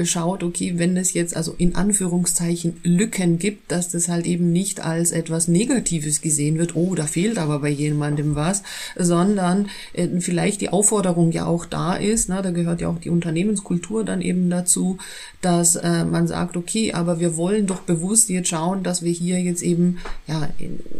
schaut, 0.04 0.42
okay, 0.42 0.74
wenn 0.76 0.96
es 0.96 1.12
jetzt 1.12 1.36
also 1.36 1.54
in 1.58 1.74
Anführungszeichen 1.74 2.78
Lücken 2.82 3.38
gibt, 3.38 3.70
dass 3.70 3.90
das 3.90 4.08
halt 4.08 4.26
eben 4.26 4.52
nicht 4.52 4.80
als 4.80 5.12
etwas 5.12 5.48
Negatives 5.48 6.20
gesehen 6.20 6.58
wird, 6.58 6.76
oh, 6.76 6.94
da 6.94 7.06
fehlt 7.06 7.38
aber 7.38 7.60
bei 7.60 7.68
jemandem 7.68 8.34
was, 8.34 8.62
sondern 8.96 9.68
äh, 9.92 10.08
vielleicht 10.20 10.60
die 10.60 10.70
Aufforderung 10.70 11.32
ja 11.32 11.46
auch 11.46 11.66
da 11.66 11.94
ist, 11.94 12.28
na, 12.28 12.42
da 12.42 12.50
gehört 12.50 12.80
ja 12.80 12.88
auch 12.88 12.98
die 12.98 13.10
Unternehmenskultur 13.10 14.04
dann 14.04 14.22
eben 14.22 14.48
dazu, 14.50 14.98
dass 15.40 15.76
äh, 15.76 16.04
man 16.04 16.26
sagt, 16.26 16.56
okay, 16.56 16.92
aber 16.92 17.20
wir 17.20 17.36
wollen 17.36 17.66
doch 17.66 17.80
bewusst 17.80 18.28
jetzt 18.28 18.48
schauen, 18.48 18.82
dass 18.82 19.02
wir 19.02 19.12
hier 19.12 19.40
jetzt 19.40 19.62
eben 19.62 19.98
ja 20.26 20.48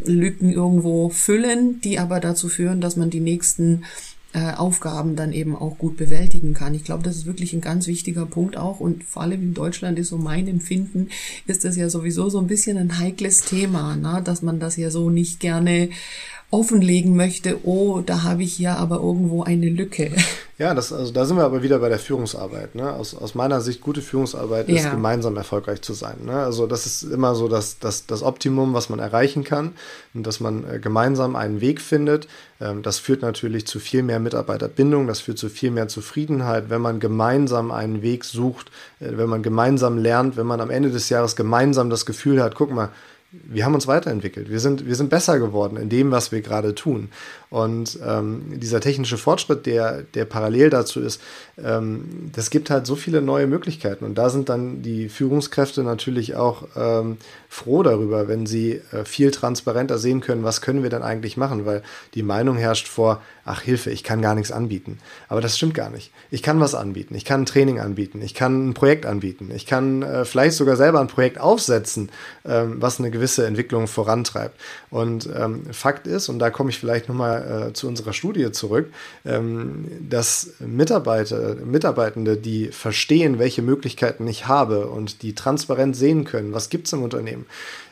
Lücken 0.04 0.52
irgendwo 0.52 1.08
füllen, 1.08 1.80
die 1.80 1.98
aber 1.98 2.20
dazu 2.20 2.48
führen, 2.48 2.80
dass 2.80 2.96
man 2.96 3.10
die 3.10 3.20
nächsten 3.20 3.84
äh, 4.34 4.52
Aufgaben 4.54 5.14
dann 5.14 5.32
eben 5.32 5.54
auch 5.54 5.76
gut 5.78 5.96
bewältigen 5.96 6.54
kann. 6.54 6.74
Ich 6.74 6.84
glaube, 6.84 7.02
das 7.02 7.16
ist 7.16 7.26
wirklich 7.26 7.52
ein 7.52 7.60
ganz 7.60 7.86
wichtiger 7.86 8.24
Punkt 8.26 8.56
auch 8.56 8.80
und 8.80 9.04
vor 9.04 9.22
allem 9.22 9.42
in 9.42 9.54
Deutschland 9.54 9.98
ist 9.98 10.08
so 10.08 10.18
mein 10.18 10.48
Empfinden, 10.48 11.08
ist 11.46 11.64
das 11.64 11.76
ja 11.76 11.90
sowieso 11.90 12.30
so 12.30 12.38
ein 12.38 12.46
bisschen 12.46 12.78
ein 12.78 12.98
heikles 12.98 13.42
Thema, 13.42 13.96
ne? 13.96 14.22
dass 14.24 14.42
man 14.42 14.58
das 14.58 14.76
ja 14.76 14.90
so 14.90 15.10
nicht 15.10 15.40
gerne 15.40 15.90
offenlegen 16.52 17.16
möchte, 17.16 17.66
oh, 17.66 18.02
da 18.04 18.22
habe 18.22 18.42
ich 18.42 18.58
ja 18.58 18.76
aber 18.76 18.96
irgendwo 18.96 19.42
eine 19.42 19.68
Lücke. 19.68 20.12
Ja, 20.58 20.74
das, 20.74 20.92
also 20.92 21.12
da 21.12 21.24
sind 21.24 21.38
wir 21.38 21.44
aber 21.44 21.64
wieder 21.64 21.80
bei 21.80 21.88
der 21.88 21.98
Führungsarbeit. 21.98 22.76
Ne? 22.76 22.92
Aus, 22.92 23.16
aus 23.16 23.34
meiner 23.34 23.60
Sicht, 23.60 23.80
gute 23.80 24.00
Führungsarbeit 24.00 24.68
ist, 24.68 24.88
gemeinsam 24.88 25.36
erfolgreich 25.36 25.82
zu 25.82 25.92
sein. 25.92 26.18
Ne? 26.24 26.34
Also 26.34 26.68
das 26.68 26.86
ist 26.86 27.02
immer 27.02 27.34
so 27.34 27.48
das, 27.48 27.80
das, 27.80 28.06
das 28.06 28.22
Optimum, 28.22 28.72
was 28.72 28.88
man 28.88 29.00
erreichen 29.00 29.42
kann 29.42 29.72
und 30.14 30.24
dass 30.24 30.38
man 30.38 30.62
äh, 30.70 30.78
gemeinsam 30.78 31.34
einen 31.34 31.60
Weg 31.60 31.80
findet. 31.80 32.28
Ähm, 32.60 32.82
das 32.82 33.00
führt 33.00 33.22
natürlich 33.22 33.66
zu 33.66 33.80
viel 33.80 34.04
mehr 34.04 34.20
Mitarbeiterbindung, 34.20 35.08
das 35.08 35.18
führt 35.18 35.38
zu 35.38 35.48
viel 35.48 35.72
mehr 35.72 35.88
Zufriedenheit, 35.88 36.70
wenn 36.70 36.82
man 36.82 37.00
gemeinsam 37.00 37.72
einen 37.72 38.02
Weg 38.02 38.22
sucht, 38.24 38.70
äh, 39.00 39.16
wenn 39.16 39.28
man 39.28 39.42
gemeinsam 39.42 39.98
lernt, 39.98 40.36
wenn 40.36 40.46
man 40.46 40.60
am 40.60 40.70
Ende 40.70 40.90
des 40.90 41.08
Jahres 41.08 41.34
gemeinsam 41.34 41.90
das 41.90 42.06
Gefühl 42.06 42.40
hat, 42.40 42.54
guck 42.54 42.70
mal, 42.70 42.90
wir 43.32 43.64
haben 43.64 43.74
uns 43.74 43.86
weiterentwickelt. 43.86 44.50
Wir 44.50 44.60
sind, 44.60 44.86
wir 44.86 44.94
sind 44.94 45.08
besser 45.08 45.38
geworden 45.38 45.76
in 45.76 45.88
dem, 45.88 46.10
was 46.10 46.32
wir 46.32 46.42
gerade 46.42 46.74
tun. 46.74 47.08
Und 47.52 47.98
ähm, 48.02 48.44
dieser 48.48 48.80
technische 48.80 49.18
Fortschritt, 49.18 49.66
der, 49.66 50.04
der 50.14 50.24
parallel 50.24 50.70
dazu 50.70 51.00
ist, 51.00 51.20
ähm, 51.62 52.30
das 52.34 52.48
gibt 52.48 52.70
halt 52.70 52.86
so 52.86 52.96
viele 52.96 53.20
neue 53.20 53.46
Möglichkeiten. 53.46 54.06
Und 54.06 54.14
da 54.14 54.30
sind 54.30 54.48
dann 54.48 54.80
die 54.80 55.10
Führungskräfte 55.10 55.82
natürlich 55.82 56.34
auch 56.34 56.64
ähm, 56.74 57.18
froh 57.50 57.82
darüber, 57.82 58.26
wenn 58.26 58.46
sie 58.46 58.80
äh, 58.92 59.04
viel 59.04 59.32
transparenter 59.32 59.98
sehen 59.98 60.22
können, 60.22 60.44
was 60.44 60.62
können 60.62 60.82
wir 60.82 60.88
denn 60.88 61.02
eigentlich 61.02 61.36
machen, 61.36 61.66
weil 61.66 61.82
die 62.14 62.22
Meinung 62.22 62.56
herrscht 62.56 62.88
vor, 62.88 63.20
ach 63.44 63.60
Hilfe, 63.60 63.90
ich 63.90 64.02
kann 64.02 64.22
gar 64.22 64.34
nichts 64.34 64.50
anbieten. 64.50 64.98
Aber 65.28 65.42
das 65.42 65.58
stimmt 65.58 65.74
gar 65.74 65.90
nicht. 65.90 66.10
Ich 66.30 66.42
kann 66.42 66.58
was 66.58 66.74
anbieten. 66.74 67.14
Ich 67.14 67.26
kann 67.26 67.42
ein 67.42 67.46
Training 67.46 67.80
anbieten. 67.80 68.22
Ich 68.22 68.32
kann 68.32 68.70
ein 68.70 68.72
Projekt 68.72 69.04
anbieten. 69.04 69.50
Ich 69.54 69.66
kann 69.66 70.00
äh, 70.00 70.24
vielleicht 70.24 70.56
sogar 70.56 70.76
selber 70.76 71.00
ein 71.00 71.08
Projekt 71.08 71.38
aufsetzen, 71.38 72.08
ähm, 72.46 72.76
was 72.80 72.98
eine 72.98 73.10
gewisse 73.10 73.46
Entwicklung 73.46 73.88
vorantreibt. 73.88 74.58
Und 74.88 75.28
ähm, 75.36 75.64
Fakt 75.70 76.06
ist, 76.06 76.30
und 76.30 76.38
da 76.38 76.48
komme 76.48 76.70
ich 76.70 76.78
vielleicht 76.78 77.10
nochmal 77.10 77.41
äh, 77.42 77.72
zu 77.72 77.88
unserer 77.88 78.12
Studie 78.12 78.50
zurück, 78.52 78.92
ähm, 79.24 79.86
dass 80.08 80.54
Mitarbeiter, 80.60 81.56
Mitarbeitende, 81.56 82.36
die 82.36 82.68
verstehen, 82.68 83.38
welche 83.38 83.62
Möglichkeiten 83.62 84.26
ich 84.26 84.46
habe 84.46 84.86
und 84.88 85.22
die 85.22 85.34
transparent 85.34 85.96
sehen 85.96 86.24
können, 86.24 86.52
was 86.52 86.70
gibt 86.70 86.86
es 86.86 86.92
im 86.92 87.02
Unternehmen, 87.02 87.46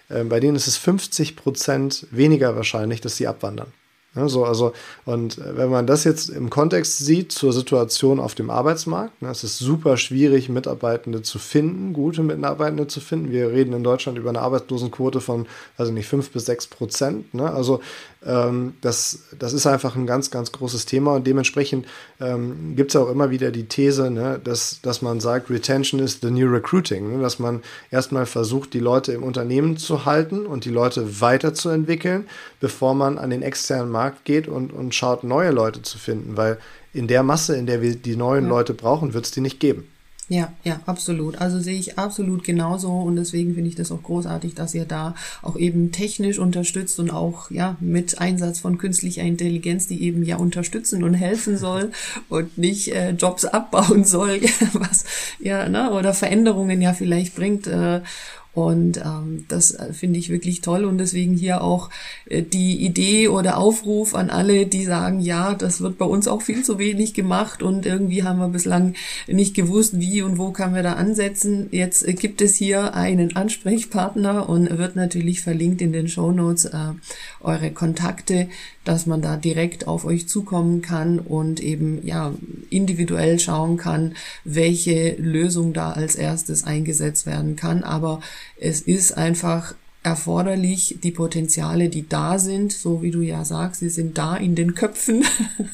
äh, 0.08 0.24
bei 0.24 0.40
denen 0.40 0.56
ist 0.56 0.66
es 0.66 0.76
50 0.76 1.36
Prozent 1.36 2.06
weniger 2.10 2.56
wahrscheinlich, 2.56 3.00
dass 3.00 3.16
sie 3.16 3.26
abwandern. 3.26 3.72
Ja, 4.16 4.28
so, 4.28 4.44
also, 4.44 4.72
und 5.04 5.38
äh, 5.38 5.56
wenn 5.56 5.70
man 5.70 5.86
das 5.86 6.02
jetzt 6.02 6.30
im 6.30 6.50
Kontext 6.50 6.98
sieht 6.98 7.30
zur 7.30 7.52
Situation 7.52 8.18
auf 8.18 8.34
dem 8.34 8.50
Arbeitsmarkt, 8.50 9.22
ne, 9.22 9.28
es 9.30 9.44
ist 9.44 9.58
super 9.58 9.96
schwierig, 9.96 10.48
Mitarbeitende 10.48 11.22
zu 11.22 11.38
finden, 11.38 11.92
gute 11.92 12.24
Mitarbeitende 12.24 12.88
zu 12.88 13.00
finden. 13.00 13.30
Wir 13.30 13.52
reden 13.52 13.72
in 13.72 13.84
Deutschland 13.84 14.18
über 14.18 14.30
eine 14.30 14.40
Arbeitslosenquote 14.40 15.20
von, 15.20 15.46
also 15.76 15.92
nicht 15.92 16.08
fünf 16.08 16.30
bis 16.32 16.46
sechs 16.46 16.66
Prozent. 16.66 17.32
Ne? 17.34 17.52
Also 17.52 17.82
ähm, 18.24 18.74
das, 18.82 19.20
das 19.38 19.52
ist 19.52 19.66
einfach 19.66 19.96
ein 19.96 20.06
ganz, 20.06 20.30
ganz 20.30 20.52
großes 20.52 20.84
Thema 20.84 21.14
und 21.14 21.26
dementsprechend 21.26 21.86
ähm, 22.20 22.76
gibt 22.76 22.90
es 22.90 22.96
auch 22.96 23.08
immer 23.08 23.30
wieder 23.30 23.50
die 23.50 23.64
These, 23.64 24.10
ne, 24.10 24.40
dass, 24.42 24.80
dass 24.82 25.00
man 25.00 25.20
sagt, 25.20 25.48
Retention 25.48 26.00
is 26.00 26.18
the 26.20 26.30
new 26.30 26.46
recruiting, 26.46 27.16
ne? 27.16 27.22
dass 27.22 27.38
man 27.38 27.62
erstmal 27.90 28.26
versucht, 28.26 28.74
die 28.74 28.80
Leute 28.80 29.12
im 29.12 29.22
Unternehmen 29.22 29.78
zu 29.78 30.04
halten 30.04 30.44
und 30.44 30.66
die 30.66 30.70
Leute 30.70 31.20
weiterzuentwickeln, 31.20 32.28
bevor 32.60 32.94
man 32.94 33.16
an 33.18 33.30
den 33.30 33.42
externen 33.42 33.90
Markt 33.90 34.24
geht 34.24 34.48
und, 34.48 34.72
und 34.72 34.94
schaut, 34.94 35.24
neue 35.24 35.50
Leute 35.50 35.80
zu 35.82 35.98
finden, 35.98 36.36
weil 36.36 36.58
in 36.92 37.06
der 37.06 37.22
Masse, 37.22 37.56
in 37.56 37.66
der 37.66 37.80
wir 37.80 37.94
die 37.94 38.16
neuen 38.16 38.44
ja. 38.44 38.50
Leute 38.50 38.74
brauchen, 38.74 39.14
wird 39.14 39.24
es 39.24 39.30
die 39.30 39.40
nicht 39.40 39.60
geben. 39.60 39.88
Ja, 40.30 40.52
ja, 40.62 40.78
absolut. 40.86 41.40
Also 41.40 41.58
sehe 41.58 41.76
ich 41.76 41.98
absolut 41.98 42.44
genauso 42.44 42.92
und 42.92 43.16
deswegen 43.16 43.54
finde 43.54 43.68
ich 43.68 43.74
das 43.74 43.90
auch 43.90 44.04
großartig, 44.04 44.54
dass 44.54 44.76
ihr 44.76 44.84
da 44.84 45.16
auch 45.42 45.56
eben 45.56 45.90
technisch 45.90 46.38
unterstützt 46.38 47.00
und 47.00 47.10
auch 47.10 47.50
ja 47.50 47.76
mit 47.80 48.20
Einsatz 48.20 48.60
von 48.60 48.78
künstlicher 48.78 49.22
Intelligenz, 49.22 49.88
die 49.88 50.04
eben 50.04 50.22
ja 50.22 50.36
unterstützen 50.36 51.02
und 51.02 51.14
helfen 51.14 51.56
soll 51.56 51.90
und 52.28 52.56
nicht 52.56 52.94
äh, 52.94 53.10
Jobs 53.10 53.44
abbauen 53.44 54.04
soll, 54.04 54.40
was 54.72 55.04
ja 55.40 55.68
ne, 55.68 55.90
oder 55.90 56.14
Veränderungen 56.14 56.80
ja 56.80 56.92
vielleicht 56.92 57.34
bringt. 57.34 57.66
Äh, 57.66 58.02
Und 58.52 58.96
ähm, 58.98 59.44
das 59.48 59.72
äh, 59.72 59.92
finde 59.92 60.18
ich 60.18 60.28
wirklich 60.28 60.60
toll 60.60 60.84
und 60.84 60.98
deswegen 60.98 61.34
hier 61.34 61.62
auch 61.62 61.88
äh, 62.26 62.42
die 62.42 62.84
Idee 62.84 63.28
oder 63.28 63.58
Aufruf 63.58 64.14
an 64.14 64.28
alle, 64.28 64.66
die 64.66 64.84
sagen, 64.84 65.20
ja, 65.20 65.54
das 65.54 65.80
wird 65.80 65.98
bei 65.98 66.04
uns 66.04 66.26
auch 66.26 66.42
viel 66.42 66.64
zu 66.64 66.78
wenig 66.78 67.14
gemacht 67.14 67.62
und 67.62 67.86
irgendwie 67.86 68.24
haben 68.24 68.40
wir 68.40 68.48
bislang 68.48 68.94
nicht 69.28 69.54
gewusst, 69.54 70.00
wie 70.00 70.22
und 70.22 70.36
wo 70.36 70.50
kann 70.50 70.74
wir 70.74 70.82
da 70.82 70.94
ansetzen. 70.94 71.68
Jetzt 71.70 72.06
äh, 72.06 72.14
gibt 72.14 72.42
es 72.42 72.56
hier 72.56 72.94
einen 72.94 73.36
Ansprechpartner 73.36 74.48
und 74.48 74.76
wird 74.76 74.96
natürlich 74.96 75.42
verlinkt 75.42 75.80
in 75.80 75.92
den 75.92 76.08
Show 76.08 76.32
Notes 76.32 76.64
äh, 76.64 76.92
eure 77.40 77.70
Kontakte, 77.70 78.48
dass 78.90 79.06
man 79.06 79.22
da 79.22 79.36
direkt 79.36 79.86
auf 79.86 80.04
euch 80.04 80.28
zukommen 80.28 80.82
kann 80.82 81.20
und 81.20 81.60
eben 81.60 82.04
ja 82.04 82.34
individuell 82.70 83.38
schauen 83.38 83.76
kann, 83.76 84.16
welche 84.42 85.14
Lösung 85.16 85.72
da 85.72 85.92
als 85.92 86.16
erstes 86.16 86.64
eingesetzt 86.64 87.24
werden 87.24 87.54
kann. 87.54 87.84
Aber 87.84 88.20
es 88.58 88.80
ist 88.80 89.16
einfach 89.16 89.76
erforderlich, 90.02 90.98
die 91.04 91.12
Potenziale, 91.12 91.88
die 91.88 92.08
da 92.08 92.40
sind, 92.40 92.72
so 92.72 93.00
wie 93.00 93.12
du 93.12 93.20
ja 93.20 93.44
sagst, 93.44 93.78
sie 93.78 93.90
sind 93.90 94.18
da 94.18 94.34
in 94.34 94.56
den 94.56 94.74
Köpfen, 94.74 95.24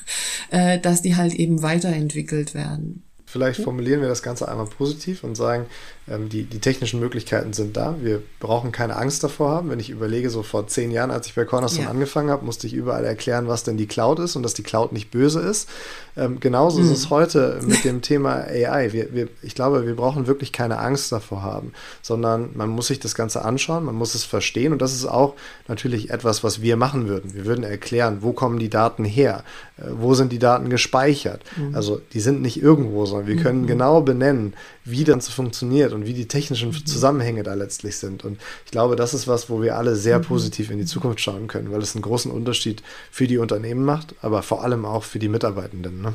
äh, 0.50 0.78
dass 0.78 1.00
die 1.00 1.16
halt 1.16 1.32
eben 1.32 1.62
weiterentwickelt 1.62 2.52
werden. 2.52 3.02
Vielleicht 3.24 3.62
formulieren 3.62 4.02
wir 4.02 4.08
das 4.08 4.22
Ganze 4.22 4.46
einmal 4.46 4.66
positiv 4.66 5.24
und 5.24 5.36
sagen, 5.36 5.64
ähm, 6.08 6.28
die, 6.28 6.44
die 6.44 6.60
technischen 6.60 7.00
Möglichkeiten 7.00 7.52
sind 7.52 7.76
da. 7.76 7.96
Wir 8.00 8.22
brauchen 8.38 8.70
keine 8.70 8.96
Angst 8.96 9.24
davor 9.24 9.50
haben. 9.50 9.70
Wenn 9.70 9.80
ich 9.80 9.90
überlege, 9.90 10.30
so 10.30 10.42
vor 10.42 10.66
zehn 10.68 10.90
Jahren, 10.90 11.10
als 11.10 11.26
ich 11.26 11.34
bei 11.34 11.44
Cornerstone 11.44 11.86
ja. 11.86 11.90
angefangen 11.90 12.30
habe, 12.30 12.44
musste 12.44 12.66
ich 12.66 12.74
überall 12.74 13.04
erklären, 13.04 13.48
was 13.48 13.64
denn 13.64 13.76
die 13.76 13.86
Cloud 13.86 14.20
ist 14.20 14.36
und 14.36 14.42
dass 14.42 14.54
die 14.54 14.62
Cloud 14.62 14.92
nicht 14.92 15.10
böse 15.10 15.40
ist. 15.40 15.68
Ähm, 16.16 16.38
genauso 16.40 16.78
mhm. 16.78 16.84
ist 16.84 16.90
es 16.92 17.10
heute 17.10 17.60
mit 17.62 17.84
dem 17.84 18.02
Thema 18.02 18.36
AI. 18.36 18.92
Wir, 18.92 19.12
wir, 19.12 19.28
ich 19.42 19.54
glaube, 19.54 19.86
wir 19.86 19.96
brauchen 19.96 20.26
wirklich 20.26 20.52
keine 20.52 20.78
Angst 20.78 21.10
davor 21.12 21.42
haben, 21.42 21.72
sondern 22.02 22.50
man 22.54 22.70
muss 22.70 22.86
sich 22.86 23.00
das 23.00 23.14
Ganze 23.14 23.44
anschauen, 23.44 23.84
man 23.84 23.94
muss 23.94 24.14
es 24.14 24.24
verstehen 24.24 24.72
und 24.72 24.80
das 24.80 24.94
ist 24.94 25.06
auch 25.06 25.34
natürlich 25.68 26.10
etwas, 26.10 26.44
was 26.44 26.62
wir 26.62 26.76
machen 26.76 27.08
würden. 27.08 27.34
Wir 27.34 27.44
würden 27.44 27.64
erklären, 27.64 28.18
wo 28.20 28.32
kommen 28.32 28.58
die 28.58 28.70
Daten 28.70 29.04
her, 29.04 29.44
äh, 29.76 29.82
wo 29.90 30.14
sind 30.14 30.32
die 30.32 30.38
Daten 30.38 30.70
gespeichert. 30.70 31.42
Mhm. 31.56 31.74
Also 31.74 32.00
die 32.12 32.20
sind 32.20 32.40
nicht 32.40 32.62
irgendwo, 32.62 33.06
sondern 33.06 33.26
wir 33.26 33.36
können 33.36 33.62
mhm. 33.62 33.66
genau 33.66 34.00
benennen, 34.00 34.54
wie 34.86 35.04
das 35.04 35.28
funktioniert 35.28 35.92
und 35.92 36.06
wie 36.06 36.14
die 36.14 36.28
technischen 36.28 36.70
mhm. 36.70 36.86
Zusammenhänge 36.86 37.42
da 37.42 37.54
letztlich 37.54 37.96
sind. 37.96 38.24
Und 38.24 38.40
ich 38.64 38.70
glaube, 38.70 38.96
das 38.96 39.12
ist 39.12 39.28
was, 39.28 39.50
wo 39.50 39.60
wir 39.60 39.76
alle 39.76 39.96
sehr 39.96 40.18
mhm. 40.18 40.24
positiv 40.24 40.70
in 40.70 40.78
die 40.78 40.86
Zukunft 40.86 41.20
schauen 41.20 41.48
können, 41.48 41.70
weil 41.72 41.82
es 41.82 41.94
einen 41.94 42.02
großen 42.02 42.30
Unterschied 42.30 42.82
für 43.10 43.26
die 43.26 43.38
Unternehmen 43.38 43.84
macht, 43.84 44.14
aber 44.22 44.42
vor 44.42 44.64
allem 44.64 44.84
auch 44.84 45.04
für 45.04 45.18
die 45.18 45.28
Mitarbeitenden. 45.28 46.00
Ne? 46.00 46.14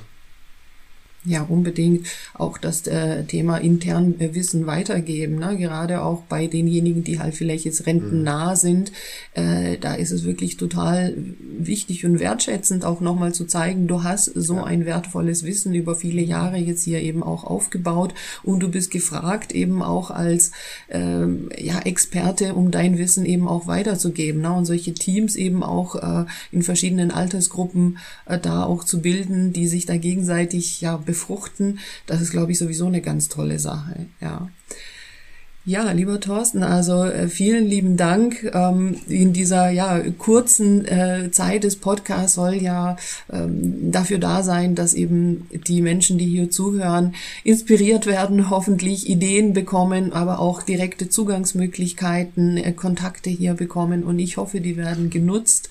Ja, 1.24 1.44
unbedingt 1.44 2.08
auch 2.34 2.58
das 2.58 2.88
äh, 2.88 3.24
Thema 3.26 3.58
intern 3.58 4.16
Wissen 4.18 4.66
weitergeben. 4.66 5.36
Ne? 5.38 5.56
Gerade 5.56 6.02
auch 6.04 6.24
bei 6.24 6.48
denjenigen, 6.48 7.04
die 7.04 7.20
halt 7.20 7.36
vielleicht 7.36 7.66
jetzt 7.66 7.86
rentennah 7.86 8.52
mhm. 8.52 8.56
sind. 8.56 8.92
Äh, 9.36 9.78
da 9.78 9.94
ist 9.94 10.10
es 10.10 10.24
wirklich 10.24 10.58
total 10.58 11.16
wichtig 11.60 12.06
und 12.06 12.20
wertschätzend 12.20 12.86
auch 12.86 13.02
nochmal 13.02 13.36
zu 13.36 13.46
zeigen, 13.46 13.88
du 13.88 14.02
hast 14.02 14.26
so 14.34 14.56
ja. 14.56 14.64
ein 14.64 14.86
wertvolles 14.86 15.44
Wissen 15.44 15.76
über 15.76 15.96
viele 15.96 16.24
Jahre 16.24 16.58
jetzt 16.58 16.86
hier 16.86 17.02
eben 17.02 17.22
auch 17.22 17.44
aufgebaut 17.44 18.16
und 18.42 18.60
du 18.62 18.70
bist 18.70 18.90
gefragt 18.90 19.52
eben 19.52 19.84
auch 19.84 20.10
als 20.10 20.52
ähm, 20.90 21.50
ja, 21.56 21.82
Experte, 21.82 22.56
um 22.56 22.72
dein 22.72 22.98
Wissen 22.98 23.28
eben 23.28 23.48
auch 23.48 23.68
weiterzugeben. 23.68 24.42
Ne? 24.42 24.52
Und 24.54 24.66
solche 24.66 24.96
Teams 24.96 25.36
eben 25.36 25.62
auch 25.62 25.96
äh, 25.96 26.26
in 26.52 26.64
verschiedenen 26.64 27.12
Altersgruppen 27.12 28.00
äh, 28.26 28.40
da 28.40 28.64
auch 28.64 28.84
zu 28.84 29.04
bilden, 29.04 29.54
die 29.54 29.68
sich 29.68 29.86
da 29.86 29.98
gegenseitig 29.98 30.82
ja 30.82 30.98
befruchten, 31.12 31.80
das 32.08 32.22
ist, 32.22 32.32
glaube 32.32 32.52
ich, 32.52 32.58
sowieso 32.58 32.88
eine 32.88 33.02
ganz 33.02 33.28
tolle 33.28 33.60
Sache, 33.60 34.08
ja. 34.22 34.50
Ja, 35.64 35.92
lieber 35.92 36.20
Thorsten, 36.20 36.64
also 36.64 37.04
äh, 37.04 37.28
vielen 37.28 37.68
lieben 37.68 37.96
Dank. 37.96 38.50
Ähm, 38.52 38.96
in 39.08 39.32
dieser 39.32 39.70
ja, 39.70 40.00
kurzen 40.18 40.86
äh, 40.86 41.30
Zeit 41.30 41.64
des 41.64 41.76
Podcasts 41.76 42.34
soll 42.34 42.56
ja 42.56 42.96
ähm, 43.32 43.92
dafür 43.92 44.18
da 44.18 44.42
sein, 44.42 44.74
dass 44.74 44.96
eben 44.96 45.48
die 45.52 45.84
Menschen, 45.84 46.18
die 46.18 46.26
hier 46.26 46.50
zuhören, 46.50 47.14
inspiriert 47.44 48.08
werden, 48.08 48.50
hoffentlich 48.50 49.08
Ideen 49.08 49.54
bekommen, 49.54 50.14
aber 50.14 50.40
auch 50.40 50.64
direkte 50.64 51.10
Zugangsmöglichkeiten, 51.10 52.58
äh, 52.58 52.72
Kontakte 52.72 53.30
hier 53.30 53.54
bekommen. 53.54 54.04
Und 54.04 54.18
ich 54.18 54.38
hoffe, 54.38 54.62
die 54.62 54.78
werden 54.78 55.12
genutzt 55.12 55.70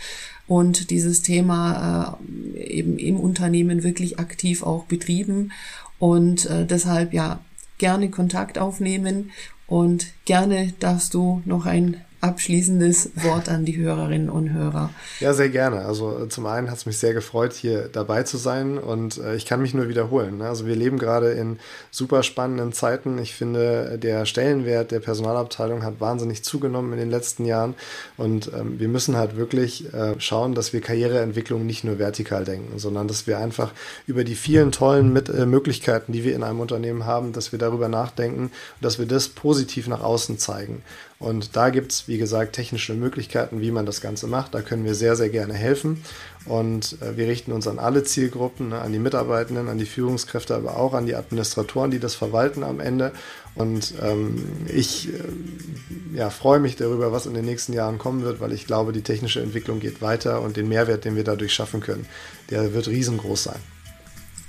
und 0.50 0.90
dieses 0.90 1.22
Thema 1.22 2.18
äh, 2.56 2.60
eben 2.60 2.98
im 2.98 3.20
Unternehmen 3.20 3.84
wirklich 3.84 4.18
aktiv 4.18 4.64
auch 4.64 4.84
betrieben 4.86 5.52
und 6.00 6.46
äh, 6.46 6.66
deshalb 6.66 7.12
ja 7.12 7.38
gerne 7.78 8.10
Kontakt 8.10 8.58
aufnehmen 8.58 9.30
und 9.68 10.08
gerne 10.24 10.72
darfst 10.80 11.14
du 11.14 11.40
noch 11.44 11.66
ein 11.66 11.98
abschließendes 12.20 13.10
Wort 13.16 13.48
an 13.48 13.64
die 13.64 13.76
Hörerinnen 13.76 14.28
und 14.28 14.52
Hörer. 14.52 14.90
Ja, 15.20 15.32
sehr 15.32 15.48
gerne. 15.48 15.86
Also 15.86 16.24
äh, 16.24 16.28
zum 16.28 16.46
einen 16.46 16.70
hat 16.70 16.76
es 16.76 16.86
mich 16.86 16.98
sehr 16.98 17.14
gefreut, 17.14 17.54
hier 17.54 17.88
dabei 17.88 18.24
zu 18.24 18.36
sein 18.36 18.78
und 18.78 19.18
äh, 19.18 19.36
ich 19.36 19.46
kann 19.46 19.62
mich 19.62 19.72
nur 19.72 19.88
wiederholen. 19.88 20.38
Ne? 20.38 20.48
Also 20.48 20.66
wir 20.66 20.76
leben 20.76 20.98
gerade 20.98 21.30
in 21.32 21.58
super 21.90 22.22
spannenden 22.22 22.72
Zeiten. 22.72 23.18
Ich 23.18 23.34
finde, 23.34 23.98
der 23.98 24.26
Stellenwert 24.26 24.90
der 24.90 25.00
Personalabteilung 25.00 25.82
hat 25.82 26.00
wahnsinnig 26.00 26.44
zugenommen 26.44 26.92
in 26.92 26.98
den 26.98 27.10
letzten 27.10 27.46
Jahren 27.46 27.74
und 28.18 28.50
ähm, 28.54 28.78
wir 28.78 28.88
müssen 28.88 29.16
halt 29.16 29.36
wirklich 29.36 29.92
äh, 29.94 30.14
schauen, 30.18 30.54
dass 30.54 30.74
wir 30.74 30.82
Karriereentwicklung 30.82 31.64
nicht 31.64 31.84
nur 31.84 31.98
vertikal 31.98 32.44
denken, 32.44 32.78
sondern 32.78 33.08
dass 33.08 33.26
wir 33.26 33.38
einfach 33.38 33.72
über 34.06 34.24
die 34.24 34.34
vielen 34.34 34.72
tollen 34.72 35.12
Mit 35.12 35.30
äh, 35.30 35.46
Möglichkeiten, 35.46 36.12
die 36.12 36.24
wir 36.24 36.34
in 36.34 36.42
einem 36.42 36.60
Unternehmen 36.60 37.06
haben, 37.06 37.32
dass 37.32 37.52
wir 37.52 37.58
darüber 37.58 37.88
nachdenken 37.88 38.44
und 38.44 38.52
dass 38.82 38.98
wir 38.98 39.06
das 39.06 39.28
positiv 39.28 39.88
nach 39.88 40.02
außen 40.02 40.38
zeigen. 40.38 40.82
Und 41.20 41.54
da 41.54 41.68
gibt 41.68 41.92
es, 41.92 42.08
wie 42.08 42.16
gesagt, 42.16 42.54
technische 42.54 42.94
Möglichkeiten, 42.94 43.60
wie 43.60 43.70
man 43.70 43.84
das 43.84 44.00
Ganze 44.00 44.26
macht. 44.26 44.54
Da 44.54 44.62
können 44.62 44.86
wir 44.86 44.94
sehr, 44.94 45.16
sehr 45.16 45.28
gerne 45.28 45.52
helfen. 45.52 46.02
Und 46.46 46.96
äh, 47.02 47.18
wir 47.18 47.28
richten 47.28 47.52
uns 47.52 47.68
an 47.68 47.78
alle 47.78 48.04
Zielgruppen, 48.04 48.70
ne, 48.70 48.80
an 48.80 48.90
die 48.90 48.98
Mitarbeitenden, 48.98 49.68
an 49.68 49.76
die 49.76 49.84
Führungskräfte, 49.84 50.54
aber 50.54 50.78
auch 50.78 50.94
an 50.94 51.04
die 51.04 51.14
Administratoren, 51.14 51.90
die 51.90 51.98
das 51.98 52.14
verwalten 52.14 52.64
am 52.64 52.80
Ende. 52.80 53.12
Und 53.54 53.92
ähm, 54.02 54.46
ich 54.74 55.12
äh, 55.12 56.16
ja, 56.16 56.30
freue 56.30 56.58
mich 56.58 56.76
darüber, 56.76 57.12
was 57.12 57.26
in 57.26 57.34
den 57.34 57.44
nächsten 57.44 57.74
Jahren 57.74 57.98
kommen 57.98 58.22
wird, 58.22 58.40
weil 58.40 58.54
ich 58.54 58.66
glaube, 58.66 58.92
die 58.92 59.02
technische 59.02 59.42
Entwicklung 59.42 59.78
geht 59.78 60.00
weiter 60.00 60.40
und 60.40 60.56
den 60.56 60.70
Mehrwert, 60.70 61.04
den 61.04 61.16
wir 61.16 61.24
dadurch 61.24 61.52
schaffen 61.52 61.80
können, 61.80 62.06
der 62.48 62.72
wird 62.72 62.88
riesengroß 62.88 63.42
sein. 63.42 63.60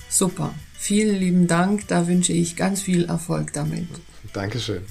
Super. 0.07 0.53
Vielen 0.77 1.17
lieben 1.17 1.47
Dank. 1.47 1.89
Da 1.89 2.07
wünsche 2.07 2.31
ich 2.31 2.55
ganz 2.55 2.81
viel 2.81 3.03
Erfolg 3.03 3.51
damit. 3.51 3.87
Dankeschön. 4.31 4.85